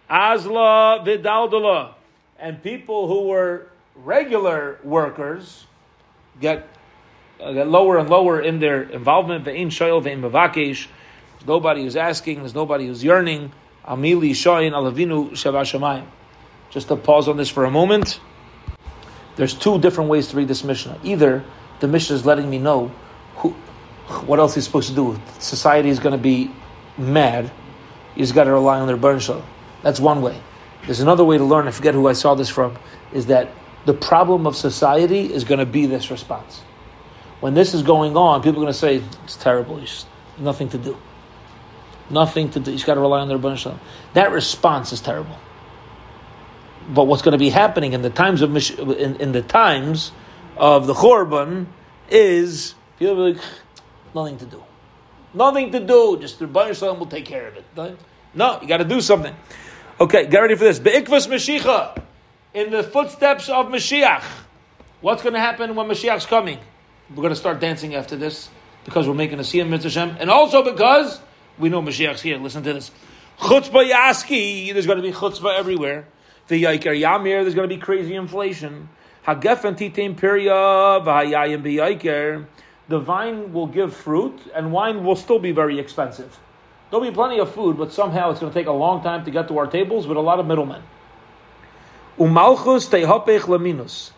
[0.08, 1.94] azla vidaldala.
[2.38, 3.66] And people who were
[3.96, 5.66] regular workers
[6.40, 6.68] get,
[7.40, 9.44] uh, get lower and lower in their involvement.
[9.44, 10.86] Ve'in shayel ve'in mavakesh.
[11.38, 13.52] There's nobody who's asking, there's nobody who's yearning.
[13.86, 16.06] Amili shayin alavinu shavashamayim.
[16.70, 18.20] Just to pause on this for a moment.
[19.36, 20.98] There's two different ways to read this Mishnah.
[21.02, 21.44] Either
[21.80, 22.92] the Mishnah is letting me know
[24.26, 25.20] what else he's supposed to do?
[25.38, 26.50] Society is going to be
[26.98, 27.50] mad.
[28.14, 29.20] He's got to rely on their burn
[29.82, 30.40] That's one way.
[30.86, 31.68] There's another way to learn.
[31.68, 32.76] I forget who I saw this from.
[33.12, 33.50] Is that
[33.86, 36.62] the problem of society is going to be this response.
[37.40, 39.76] When this is going on, people are going to say it's terrible.
[39.76, 40.06] There's
[40.38, 40.96] nothing to do.
[42.10, 42.70] Nothing to do.
[42.70, 43.56] He's got to rely on their burn
[44.14, 45.38] That response is terrible.
[46.88, 50.12] But what's going to be happening in the times of in, in the times
[50.56, 51.66] of the Churban
[52.10, 53.42] is people like,
[54.14, 54.62] Nothing to do.
[55.32, 56.18] Nothing to do.
[56.20, 57.64] Just the Rebbeinu Shalom will take care of it.
[58.34, 59.34] No, you got to do something.
[60.00, 60.78] Okay, get ready for this.
[60.78, 62.02] Be'ikvas Mashiach.
[62.52, 64.24] In the footsteps of Mashiach.
[65.00, 66.58] What's going to happen when Mashiach's coming?
[67.10, 68.50] We're going to start dancing after this
[68.84, 71.20] because we're making a Siyum Mitzvah and also because
[71.58, 72.38] we know Mashiach's here.
[72.38, 72.90] Listen to this.
[73.38, 74.72] Chutzpah Yaski.
[74.72, 76.06] There's going to be chutzpah everywhere.
[76.48, 77.42] The Yaikar Yamir.
[77.42, 78.88] There's going to be crazy inflation.
[79.26, 81.04] Hagefen Titim Pirya.
[81.04, 82.46] V'hayayim B'Yaikar
[82.90, 86.40] the vine will give fruit, and wine will still be very expensive.
[86.90, 89.30] There'll be plenty of food, but somehow it's going to take a long time to
[89.30, 90.82] get to our tables with a lot of middlemen.
[92.18, 94.10] Umalchus tehapech laminus.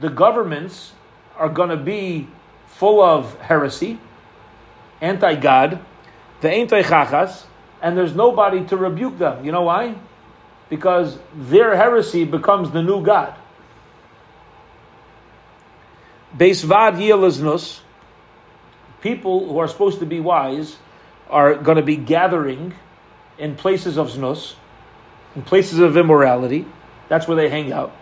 [0.00, 0.92] The governments
[1.36, 2.26] are going to be
[2.66, 3.98] full of heresy,
[5.02, 5.78] anti-God,
[6.40, 7.44] the anti-chachas,
[7.82, 9.44] and there's nobody to rebuke them.
[9.44, 9.94] You know why?
[10.70, 13.34] Because their heresy becomes the new God.
[16.34, 17.80] Beisvad yelaznus,
[19.00, 20.78] people who are supposed to be wise
[21.28, 22.74] are going to be gathering
[23.38, 24.54] in places of znus,
[25.34, 26.64] in places of immorality.
[27.08, 27.94] That's where they hang out.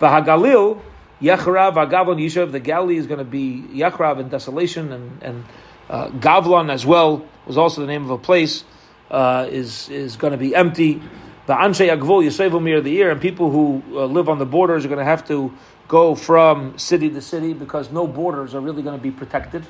[0.00, 0.80] Vahagalil,
[1.20, 5.44] Yechrav, Agavlon Yishav, the Galilee is going to be Yechrav and desolation, and, and
[5.88, 8.64] uh, Gavlon as well was also the name of a place,
[9.10, 11.02] uh, is, is going to be empty.
[11.46, 14.88] The Anshe Agvul Yisevumir the year, and people who uh, live on the borders are
[14.88, 15.52] going to have to
[15.88, 19.66] go from city to city because no borders are really going to be protected.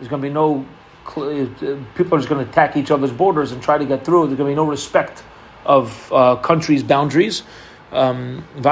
[0.00, 0.66] There's going to be no
[1.14, 4.26] people are just going to attack each other's borders and try to get through.
[4.26, 5.22] There's going to be no respect
[5.64, 7.42] of uh, countries' boundaries.
[7.92, 8.64] Um, and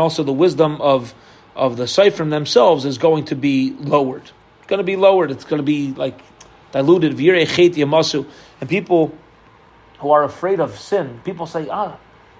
[0.00, 1.14] also the wisdom of
[1.54, 4.30] of the Seifrim themselves is going to be lowered.
[4.58, 5.30] It's going to be lowered.
[5.30, 6.20] It's going to be like
[6.72, 7.18] diluted.
[7.18, 9.16] And people
[10.00, 11.96] who are afraid of sin, people say, ah,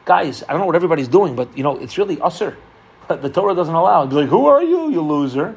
[0.06, 2.56] guys, I don't know what everybody's doing, but you know, it's really usher.
[3.08, 4.00] The Torah doesn't allow.
[4.00, 5.56] It'd be like, who are you, you loser?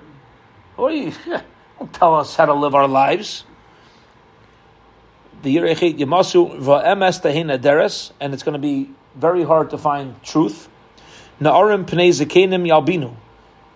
[0.76, 1.14] Who are you?
[1.80, 3.44] Don't tell us how to live our lives.
[5.42, 10.22] The Yerechit Yamasu Va'emes Tehina Deres, and it's going to be very hard to find
[10.22, 10.70] truth.
[11.42, 13.16] Na'arim Pnei Yalbinu.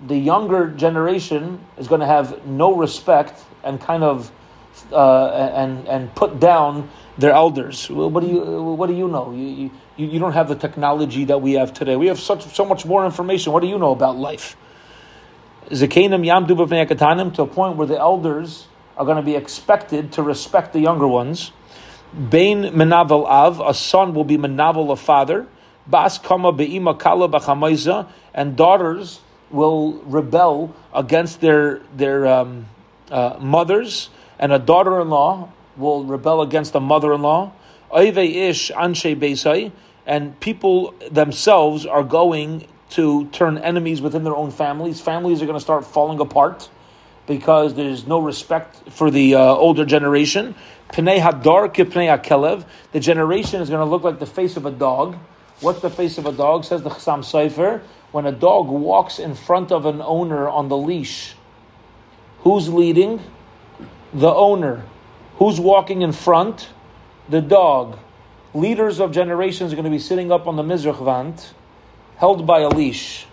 [0.05, 4.31] The younger generation is going to have no respect and kind of
[4.91, 7.89] uh, and and put down their elders.
[7.89, 8.41] What do you
[8.73, 9.31] What do you know?
[9.31, 11.95] You, you you don't have the technology that we have today.
[11.95, 13.53] We have such so much more information.
[13.53, 14.55] What do you know about life?
[15.69, 16.55] Zekenim Yamdu
[16.87, 18.67] Katanim to a point where the elders
[18.97, 21.51] are going to be expected to respect the younger ones.
[22.13, 25.47] Bain menavel av, a son will be menavel a father.
[25.87, 29.19] Bas kama be'ima kala b'chamayza, and daughters
[29.49, 32.67] will rebel against their their um,
[33.09, 34.09] uh, mothers,
[34.43, 37.49] and a daughter-in-law will rebel against a mother-in-law.
[37.93, 39.71] Oive ish anshe beisai,
[40.05, 44.99] and people themselves are going to turn enemies within their own families.
[44.99, 46.69] Families are going to start falling apart
[47.25, 50.55] because there's no respect for the uh, older generation.
[50.89, 52.65] Pnei hadar.
[52.91, 55.15] The generation is going to look like the face of a dog.
[55.61, 56.65] What's the face of a dog?
[56.65, 57.81] Says the Chassam Sofer.
[58.11, 61.33] When a dog walks in front of an owner on the leash,
[62.39, 63.21] who's leading?
[64.13, 64.83] The owner.
[65.37, 66.69] Who's walking in front?
[67.29, 67.97] The dog.
[68.53, 71.53] Leaders of generations are going to be sitting up on the Mizrach
[72.17, 73.25] held by a leash.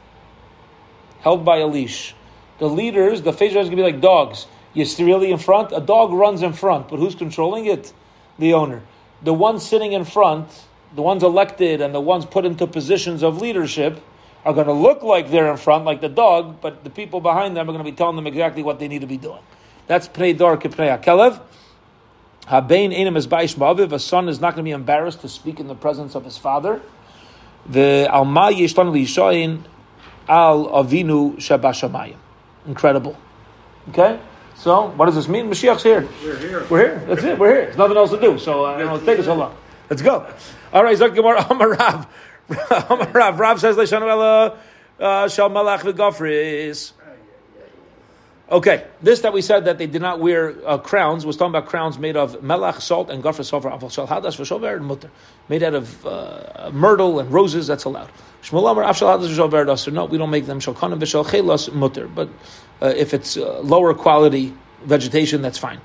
[1.21, 2.15] Held by a leash.
[2.59, 4.47] The leaders, the face is going to be like dogs.
[4.73, 5.73] You're really in front.
[5.73, 7.93] A dog runs in front, but who's controlling it?
[8.39, 8.83] The owner.
[9.23, 10.49] The ones sitting in front,
[10.95, 14.03] the ones elected and the ones put into positions of leadership,
[14.45, 17.55] are going to look like they're in front, like the dog, but the people behind
[17.55, 19.43] them are going to be telling them exactly what they need to be doing.
[19.91, 21.41] That's Pnei Dor Kipnei Akelev.
[22.47, 23.91] Habein Enim is Baish Ma'aviv.
[23.91, 26.39] A son is not going to be embarrassed to speak in the presence of his
[26.39, 26.81] father.
[27.67, 29.65] The Alma Yeshtan Lishayin
[30.29, 32.15] Al Avinu Shabashamayim.
[32.69, 33.17] Incredible.
[33.89, 34.21] Okay?
[34.55, 35.51] So, what does this mean?
[35.51, 36.09] Mashiach's here.
[36.23, 36.67] We're here.
[36.71, 37.05] We're here.
[37.09, 37.37] That's it.
[37.37, 37.65] We're here.
[37.65, 38.39] There's nothing else to do.
[38.39, 39.57] So, uh, it'll take us so long.
[39.89, 40.25] Let's go.
[40.73, 42.07] All right, Zak Gemara Amar Rav.
[42.89, 43.59] Amar Rav.
[43.59, 46.93] Says, Leishanu Ela Shal Malach V'Gofris.
[48.51, 51.69] Okay, this that we said that they did not wear uh, crowns was talking about
[51.69, 55.09] crowns made of melach, salt, and gafra sulfur, aval shal hadas, v'shover, and mutter.
[55.49, 58.11] Made out of uh, myrtle and roses, that's allowed.
[58.43, 59.93] Shmuel Amar, afshal hadas, v'shover, daser.
[59.93, 62.09] No, we don't make them shalkanim, v'shal chelas, mutter.
[62.09, 62.29] But
[62.83, 65.81] uh, if it's uh, lower quality vegetation, that's fine.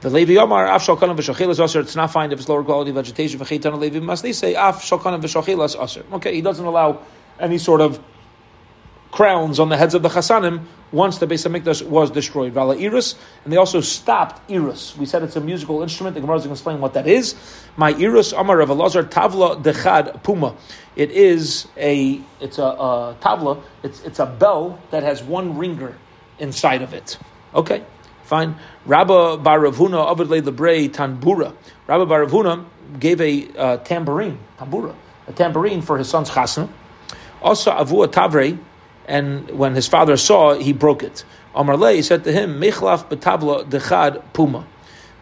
[0.00, 3.38] The Levi Omar, af shalkanim v'shachilas aser, it's not fine if it's lower quality vegetation.
[3.40, 6.02] V'cheitan Levi they say af shalkanim v'shachilas aser.
[6.14, 7.02] Okay, he doesn't allow
[7.38, 8.02] any sort of
[9.16, 10.62] crowns on the heads of the chasanim
[10.92, 12.52] once the Beis Hamikdash was destroyed.
[12.52, 13.14] Vala iris,
[13.44, 14.94] and they also stopped iris.
[14.98, 16.14] We said it's a musical instrument.
[16.14, 17.34] The Gemara is going to explain what that is.
[17.78, 20.54] My iris Amar Rav Elazar Tavla Dechad Puma.
[20.96, 23.62] It is a it's a, a tavla.
[23.82, 25.96] It's it's a bell that has one ringer
[26.38, 27.18] inside of it.
[27.54, 27.82] Okay,
[28.24, 28.56] fine.
[28.84, 31.54] Rabba Baravuna Abadle Lebrei Tanbura.
[31.86, 32.66] Rabba Baravuna
[33.00, 34.94] gave a uh, tambourine, tambura,
[35.26, 36.68] a tambourine for his son's chasna.
[37.40, 38.58] Also Avua Tavre
[39.06, 41.24] and when his father saw, he broke it.
[41.54, 44.66] Amar he said to him, Michlaf betabla dechad puma,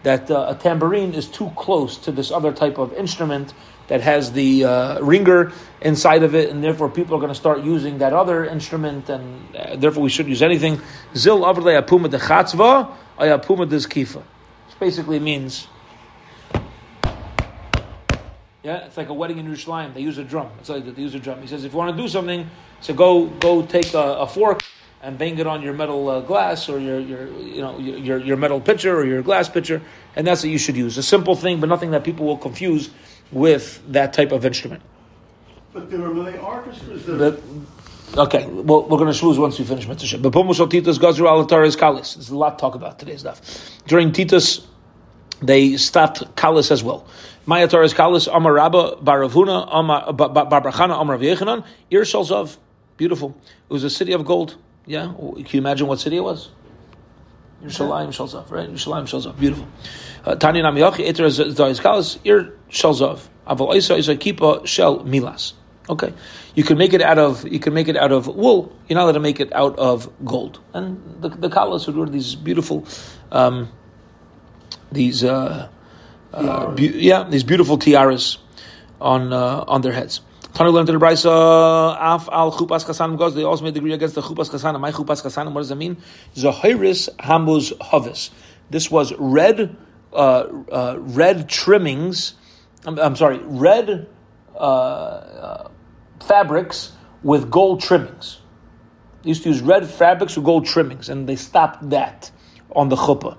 [0.03, 3.55] that uh, a tambourine is too close to this other type of instrument
[3.89, 7.63] that has the uh, ringer inside of it, and therefore people are going to start
[7.63, 10.81] using that other instrument, and uh, therefore we shouldn't use anything.
[11.15, 14.23] Zil avrle apuma dechatzva, ayapuma deskifa.
[14.67, 15.69] Which basically means
[18.65, 19.93] yeah, it's like a wedding in Yerushalayim.
[19.93, 20.49] They use a drum.
[20.59, 21.41] It's like they use a drum.
[21.43, 22.49] He says, if you want to do something,
[22.81, 24.63] so go go take a, a fork
[25.03, 28.39] and bang it on your metal uh, glass or your, your you know your, your
[28.39, 29.83] metal pitcher or your glass pitcher,
[30.17, 30.97] and that's what you should use.
[30.97, 32.89] A simple thing, but nothing that people will confuse
[33.31, 34.83] with that type of instrument.
[35.75, 37.41] But there are many orchestras that.
[38.17, 40.19] Okay, well, we're going to choose once we finish Mitzvah.
[40.19, 42.15] But Pomushal Titus Gazru Alataris Kalis.
[42.15, 43.41] There's a lot to talk about today's stuff.
[43.89, 44.69] During Titus,
[45.43, 47.09] they stopped Kalis as well.
[47.47, 49.71] Maya Torah is Kalis Amar Baravuna
[50.17, 52.49] Barbrachana Amar Yechanan Ir
[52.97, 53.37] Beautiful.
[53.69, 54.57] It was a city of gold.
[54.87, 55.13] Yeah.
[55.17, 56.49] Can you imagine what city it was?
[57.63, 58.69] Yerushalayim Shalzav, right?
[58.69, 59.39] Yerushalayim Shalzav.
[59.39, 59.67] Beautiful.
[60.25, 63.27] Uh, Tanya Nam Yochi Eter Zayis Kalis Ir Shalzav.
[63.47, 65.53] Aval Isa is a kipa shell milas.
[65.89, 66.15] Okay,
[66.55, 68.75] you can make it out of you can make it out of wool.
[68.89, 70.59] You're not allowed to make it out of gold.
[70.73, 72.87] And the the kalas would wear these beautiful,
[73.31, 73.69] um,
[74.91, 75.69] these uh,
[76.75, 78.39] be- yeah, these beautiful tiaras
[79.01, 80.21] on uh, on their heads.
[80.55, 83.35] Tanu learned the Brisa af al chupas chasanim goes.
[83.35, 84.81] They also made the degree against the chupas chasanim.
[84.81, 85.53] My chupas chasanim.
[85.53, 85.97] What does that mean?
[86.35, 88.31] Zahiris hamuz havis.
[88.71, 89.77] This was red,
[90.13, 92.35] uh, uh, red trimmings.
[92.87, 94.09] I'm, I'm sorry, red
[94.55, 95.71] uh, uh,
[96.27, 98.41] fabrics with gold trimmings.
[99.23, 102.31] They used to use red fabrics with gold trimmings, and they stopped that.
[102.75, 103.37] on the chuppah.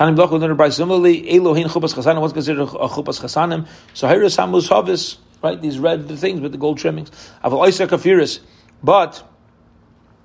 [0.00, 3.68] Tanim Bloch will by similarly, Elohin chupas chasanim, what's considered a chupas chasanim?
[3.92, 5.60] So here is Hamus Havis, right?
[5.60, 7.10] These red things with the gold trimmings.
[7.44, 8.40] Aval Isa Kafiris.
[8.82, 9.22] But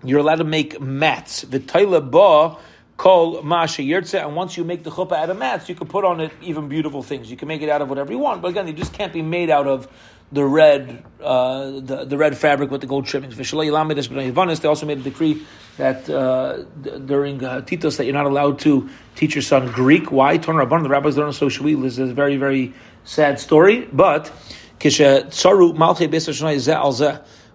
[0.01, 1.41] you're allowed to make mats.
[1.41, 2.57] The Taila Ba
[2.95, 6.05] Kol Masha Yirtze, and once you make the chuppah out of mats, you can put
[6.05, 7.29] on it even beautiful things.
[7.29, 9.21] You can make it out of whatever you want, but again, it just can't be
[9.21, 9.89] made out of
[10.31, 13.35] the red, uh, the, the red fabric with the gold trimmings.
[13.37, 15.45] They also made a decree
[15.77, 16.63] that uh,
[17.05, 20.11] during uh, Titus that you're not allowed to teach your son Greek.
[20.11, 20.37] Why?
[20.37, 22.73] Ton Rabban, the rabbis don't so This is a very, very
[23.03, 23.87] sad story.
[23.91, 24.31] But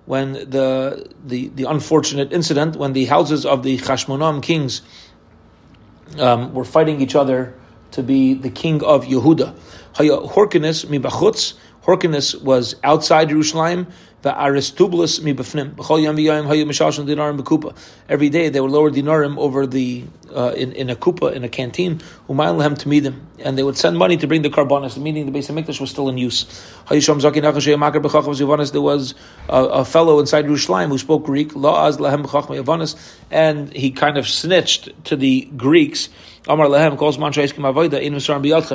[0.07, 4.83] when the, the, the unfortunate incident, when the houses of the Chashmonam kings
[6.19, 7.55] um, were fighting each other
[7.93, 9.55] to be the king of Yehuda.
[9.95, 10.99] Horkenes mi
[11.83, 13.87] Horkenes was outside Jerusalem.
[14.29, 15.33] Aristobulus mi.
[18.09, 20.05] Every day they would lower dinarim over the
[20.35, 22.01] uh, in, in a kupa in a canteen.
[22.29, 24.99] Umayim to meet them, and they would send money to bring the karbanas.
[24.99, 26.45] Meaning the base of Mikdash was still in use.
[26.89, 29.15] There was
[29.49, 31.53] a, a fellow inside Jerusalem who spoke Greek.
[33.31, 36.09] And he kind of snitched to the Greeks
[36.49, 37.33] Amar lehem calls man.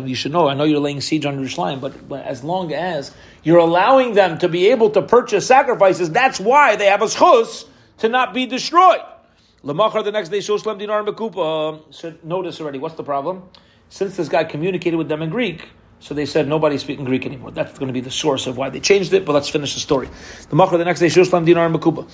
[0.08, 0.48] You should know.
[0.48, 3.12] I know you're laying siege on Jerusalem, but, but as long as
[3.46, 7.66] you're allowing them to be able to purchase sacrifices, that's why they have a schus
[8.00, 9.00] to not be destroyed.
[9.64, 11.82] Lamachar the next day shoslem dinar mekupa.
[11.94, 12.80] So notice already.
[12.80, 13.44] What's the problem?
[13.90, 15.70] Since this guy communicated with them in Greek.
[16.00, 17.52] So they said nobody's speaking Greek anymore.
[17.52, 19.26] That's going to be the source of why they changed it.
[19.26, 20.10] But let's finish the story.
[20.50, 22.10] The Machar the next day shoslem dinar mekupa.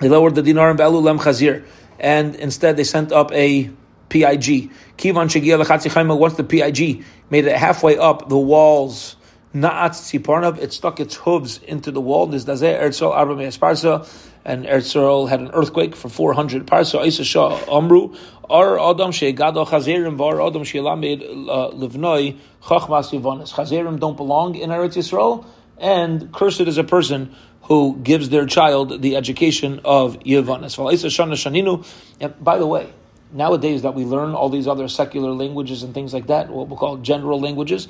[0.00, 1.64] They lowered the dinar and lem chazir,
[2.00, 3.70] and instead they sent up a
[4.08, 4.70] PIG.
[4.98, 9.16] Kivan Lechatzi once the PIG made it halfway up the walls,
[9.54, 12.26] Na'at Tziparnav, it stuck its hooves into the wall.
[12.26, 14.04] This Dazeh Erzol Arba Parsa,
[14.44, 18.16] and Erzol had an earthquake for 400 Parsa, Isa Shah Amru,
[18.50, 23.54] Ar Adam She'egado Chazerim, Var Adam She'elamed uh, Livnoi, Chachmas Yivonis.
[23.54, 25.46] Chazerim don't belong in Eretz Yisrael,
[25.78, 27.32] and cursed is a person
[27.62, 30.76] who gives their child the education of Yivonis.
[32.20, 32.92] And by the way,
[33.32, 36.76] nowadays that we learn all these other secular languages and things like that, what we
[36.76, 37.86] call general languages.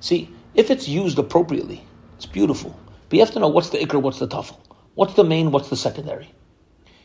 [0.00, 1.84] See, if it's used appropriately,
[2.16, 2.78] it's beautiful.
[3.08, 4.58] But you have to know what's the ikr, what's the tafel.
[4.94, 6.32] What's the main, what's the secondary.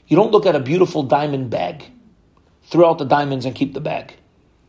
[0.07, 1.83] You don't look at a beautiful diamond bag,
[2.63, 4.15] throw out the diamonds and keep the bag.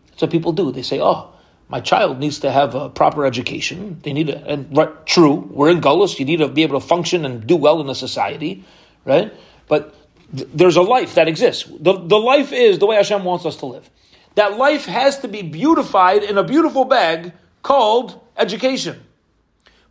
[0.09, 0.73] That's what people do.
[0.73, 1.33] They say, oh,
[1.69, 4.01] my child needs to have a proper education.
[4.03, 6.87] They need to, and right, true, we're in Gullus, you need to be able to
[6.87, 8.65] function and do well in a society,
[9.05, 9.33] right?
[9.69, 9.95] But
[10.33, 11.65] there's a life that exists.
[11.65, 13.89] The, the life is the way Hashem wants us to live.
[14.35, 19.03] That life has to be beautified in a beautiful bag called education.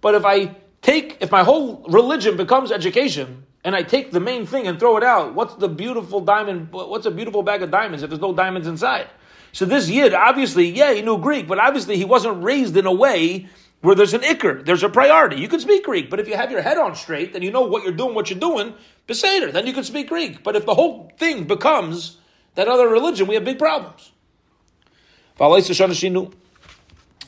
[0.02, 4.46] But if I take, if my whole religion becomes education, and I take the main
[4.46, 8.02] thing and throw it out, what's the beautiful diamond, what's a beautiful bag of diamonds
[8.02, 9.08] if there's no diamonds inside?
[9.52, 12.94] So this Yid, obviously, yeah, he knew Greek, but obviously he wasn't raised in a
[12.94, 13.48] way
[13.82, 15.38] where there's an ikr, there's a priority.
[15.38, 17.62] You can speak Greek, but if you have your head on straight, then you know
[17.62, 18.74] what you're doing, what you're doing,
[19.08, 20.44] Beseder, then you can speak Greek.
[20.44, 22.18] But if the whole thing becomes
[22.56, 24.12] that other religion, we have big problems.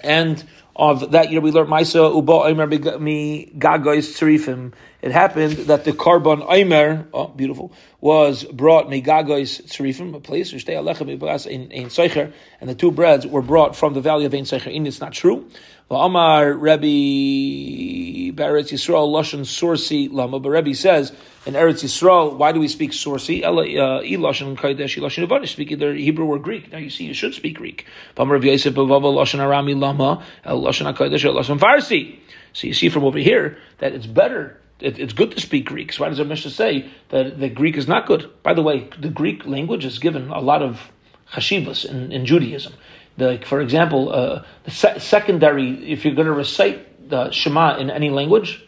[0.02, 0.44] And
[0.76, 2.68] of that year we learned Maisa Uba Omer
[3.00, 4.74] mi Gagois Tzrifim.
[5.04, 10.54] It happened that the Karban Omer, oh beautiful, was brought mi Gagois Tzrifim, a place
[10.54, 12.32] in in Seicher,
[12.62, 14.74] and the two breads were brought from the valley of Ein Seicher.
[14.88, 15.50] It's not true.
[15.92, 21.12] Amar Rebbe Beretz Yisrael Lashon Sorsi Lama, but Rebbe says
[21.46, 23.44] in Eretz Yisrael, why do we speak Sorsi?
[23.44, 25.50] Ela uh, Lashon Kaidesh Lashon Avanish.
[25.50, 26.72] Speak either Hebrew or Greek.
[26.72, 27.86] Now you see, you should speak Greek.
[28.16, 32.20] Amar Rebbe Yosef Bavava Lashon Arami Lama Lashon Kaidesh Lashon Farsi.
[32.54, 35.94] So you see from over here that it's better it's good to speak Greek.
[35.94, 38.30] So why does the Mishnah say that the Greek is not good?
[38.44, 40.92] By the way, the Greek language is given a lot of
[41.32, 42.74] chashivas in, in Judaism.
[43.18, 47.90] Like, for example, uh, the se- secondary, if you're going to recite the Shema in
[47.90, 48.64] any language,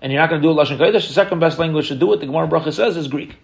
[0.00, 2.12] and you're not going to do it Lashon Kodesh, the second best language to do
[2.12, 3.36] it, the Gemara Bracha says, is Greek.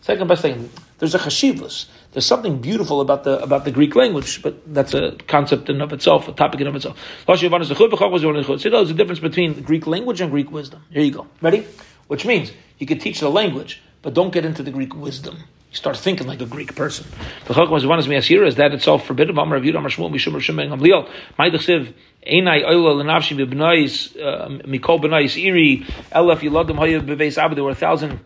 [0.00, 0.68] Second best thing.
[0.98, 1.86] There's a chashivus.
[2.14, 5.92] There's something beautiful about the about the Greek language, but that's a concept in of
[5.92, 6.96] itself, a topic in of itself.
[7.26, 10.84] There's a difference between Greek language and Greek wisdom.
[10.92, 11.26] Here you go.
[11.42, 11.66] Ready?
[12.06, 15.38] Which means you can teach the language, but don't get into the Greek wisdom.
[15.74, 17.04] You start thinking like a Greek person.
[17.48, 19.34] Is that itself forbidden.
[19.34, 19.74] B'Bnais
[27.36, 27.54] uh.
[27.54, 28.20] There were a thousand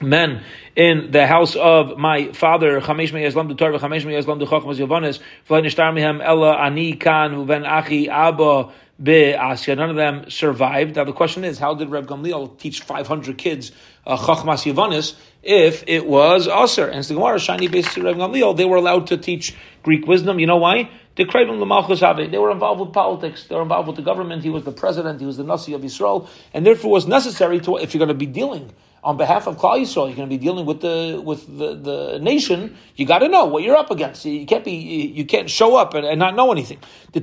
[0.00, 0.42] men
[0.76, 5.92] in the house of my father, Chamesh Mei Yislam Torah, Chamesh Mei Yislam Duchachmas Nishtar
[5.92, 8.72] Mihem Ella Ani Kan Uven Achi Abba
[9.02, 9.76] Asya.
[9.76, 10.96] None of them survived.
[10.96, 13.72] Now the question is, how did Reb Gamliel teach 500 kids
[14.06, 16.88] uh, Chachmas Yavanis if it was Aser.
[16.88, 20.38] And the Gemara, Shiny based Rav Gamliel, they were allowed to teach Greek wisdom.
[20.38, 20.90] You know why?
[21.16, 23.44] They were involved with politics.
[23.44, 24.42] They were involved with the government.
[24.42, 25.20] He was the president.
[25.20, 26.30] He was the Nasi of Israel.
[26.54, 28.72] And therefore was necessary to, if you're going to be dealing
[29.02, 32.18] on behalf of Klal Yisrael, you're going to be dealing with the with the, the
[32.20, 32.76] nation.
[32.96, 34.24] You got to know what you're up against.
[34.26, 36.78] You can't be you can't show up and, and not know anything.
[37.14, 37.20] Uh.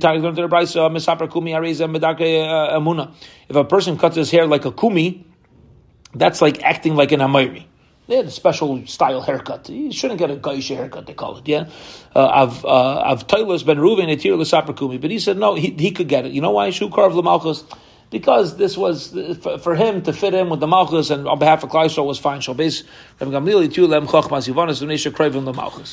[3.48, 5.24] If a person cuts his hair like a kumi,
[6.14, 7.66] that's like acting like an amayri.
[8.08, 9.68] They had a special style haircut.
[9.68, 11.68] You shouldn't get a gaisha haircut, they call it, yeah?
[12.16, 15.00] Uh, I've, uh, I've ben Ruven, etir.
[15.00, 16.32] But he said, no, he, he could get it.
[16.32, 16.70] You know why?
[16.70, 17.64] Shu karv l'malchus
[18.10, 19.14] because this was
[19.60, 22.40] for, him to fit in with the Malchus and on behalf of Klaisel was fine.
[22.40, 22.84] So base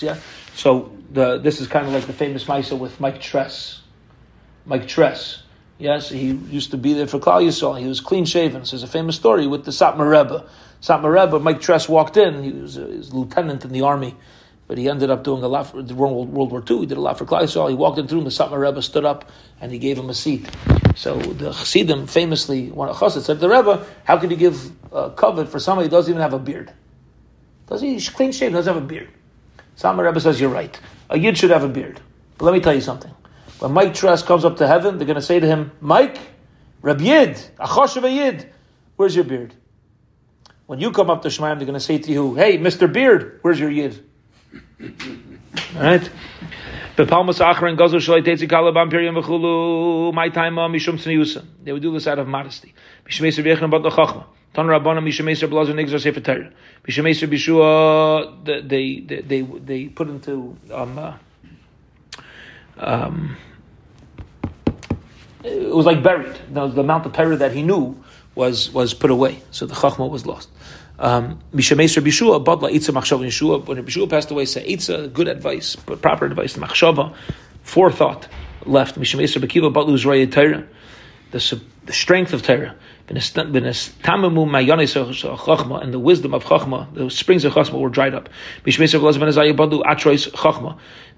[0.01, 0.17] Yeah.
[0.55, 3.81] So the, this is kind of like the famous Misa with Mike Tress.
[4.65, 5.43] Mike Tress.
[5.77, 7.77] Yes, he used to be there for Klal Yisrael.
[7.77, 8.63] He was clean shaven.
[8.63, 10.47] So there's a famous story with the Satmar Rebbe.
[10.81, 12.43] Satmar Rebbe, Mike Tress walked in.
[12.43, 14.15] He was a, he was a lieutenant in the army.
[14.67, 16.79] But he ended up doing a lot for World, World War II.
[16.79, 17.69] He did a lot for Kleisol.
[17.69, 19.29] He walked room, the Satmar Rebbe stood up
[19.61, 20.49] and he gave him a seat.
[20.95, 24.71] So the Chassidim famously, one of Chassid said to the Rebbe, how could you give
[24.91, 26.71] uh, covet for somebody who doesn't even have a beard?
[27.67, 29.09] Does he clean shaven, doesn't have a beard?
[29.77, 30.79] Satmar Rebbe says, you're right.
[31.09, 31.99] A Yid should have a beard.
[32.37, 33.11] But let me tell you something.
[33.59, 36.17] When Mike Tress comes up to heaven, they're going to say to him, Mike,
[36.81, 38.51] Reb Yid, Achosh of a Yid,
[38.95, 39.53] where's your beard?
[40.65, 42.91] When you come up to Shemaim, they're going to say to you, hey, Mr.
[42.91, 44.03] Beard, where's your Yid?
[44.81, 46.09] All right.
[46.97, 47.17] They would
[51.81, 52.73] do this out of modesty.
[54.55, 56.51] Tan Rabbana Mishemeser Blazer Nigzar Sefer Torah.
[56.87, 58.45] Bishua.
[58.45, 60.97] They they they they put into um.
[60.97, 61.13] Uh,
[62.77, 63.37] um,
[65.43, 66.39] it was like buried.
[66.51, 68.01] The, the amount of Torah that he knew
[68.33, 70.49] was was put away, so the chachma was lost.
[70.97, 73.65] Um, Mishameser Bishua, Badla Itza Machshava Yeshua.
[73.65, 77.13] When Bishua passed away, say Itza, good advice, but proper advice, Machshava,
[77.63, 78.27] forethought
[78.65, 78.99] left.
[78.99, 80.65] Mishameser Bekiva Badlu's Raya Torah,
[81.31, 81.39] the
[81.85, 82.75] the strength of Torah.
[83.07, 83.21] And the
[86.01, 88.29] wisdom of Chachma, the springs of Chachma were dried up.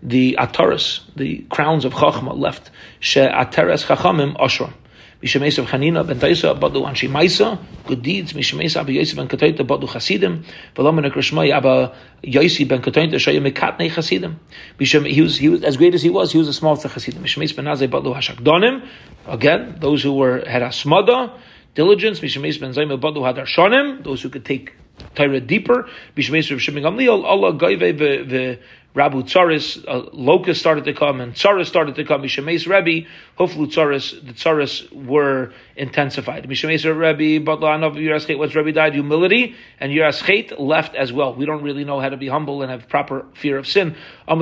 [0.03, 2.71] The Ataras, the crowns of Chachma left.
[2.99, 4.73] She Ataras Chachamim Ashram.
[5.21, 7.57] Mishamesa Chanina ben Taisa Badu Anshi Maisa,
[7.87, 8.33] good deeds.
[8.33, 10.45] Mishamesa Abba Yosef ben Katoita Badu Chasidim,
[10.75, 14.37] Velaman Krishmai Abba Yosi ben Katoita Shaya Mekatne Chasidim.
[14.77, 17.23] He was he was as great as he was, he was a small Chasidim.
[17.23, 18.87] Mishames ben Azay Badu Hashakdonim,
[19.25, 21.31] again those who were had asmada
[21.73, 22.19] diligence.
[22.19, 24.73] Mishames ben Zayim Badu Hadarshonim, those who could take
[25.15, 25.89] Torah deeper.
[26.15, 27.97] Mishames Rav Shimon Gamliel Allah Gaive
[28.29, 28.59] the
[28.97, 32.23] Rabu Tsaris, uh, locusts started to come, and Tsaris started to come.
[32.23, 36.45] Mishameis Rebbe, hopefully Tsaris, the Tsaris were intensified.
[36.49, 41.35] Mishameis Rebbe, but of Yeraschet, once Rebbe died, humility, and Yeraschet left as well.
[41.35, 43.95] We don't really know how to be humble and have proper fear of sin.
[44.27, 44.39] Don't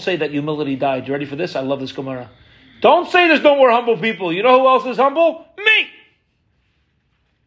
[0.00, 1.08] say that humility died.
[1.08, 1.56] You ready for this?
[1.56, 2.30] I love this Gemara.
[2.80, 4.32] Don't say there's no more humble people.
[4.32, 5.46] You know who else is humble?
[5.58, 5.93] Me!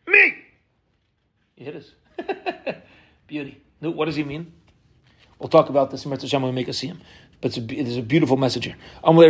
[0.07, 0.35] Me!
[1.57, 1.91] You hit us.
[3.27, 3.61] Beauty.
[3.79, 4.53] What does he mean?
[5.39, 6.97] We'll talk about this in Mitzvah Shem when we make a siyum.
[7.39, 8.75] But it's a, there's a beautiful message here.
[9.03, 9.29] Amalei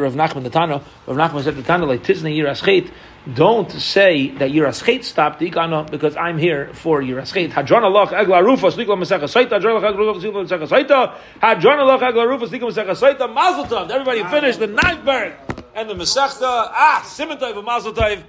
[0.00, 0.84] Rav Nachman the Tana.
[1.08, 2.92] Rav Nachman said the Tana like Tiznei Yiraschet.
[3.34, 7.50] Don't say that Yiraschet stopped the Ikana because I'm here for Yiraschet.
[7.50, 9.50] Hadron Allah Egla Rufa Slikla Masecha Saita.
[9.52, 11.18] Hadron Allah Egla Rufa Slikla Masecha Saita.
[11.40, 13.34] Hadron Allah Egla Rufa Slikla Masecha Saita.
[13.34, 13.90] Mazel Tov.
[13.90, 15.32] Everybody finished the ninth berg
[15.74, 16.42] and the Masechta.
[16.42, 18.22] Ah, Simon Tov and Mazel Tov.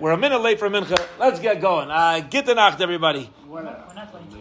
[0.00, 0.98] We're a minute late for Mincha.
[1.18, 1.90] Let's get going.
[1.90, 3.30] Uh, get the nacht, everybody.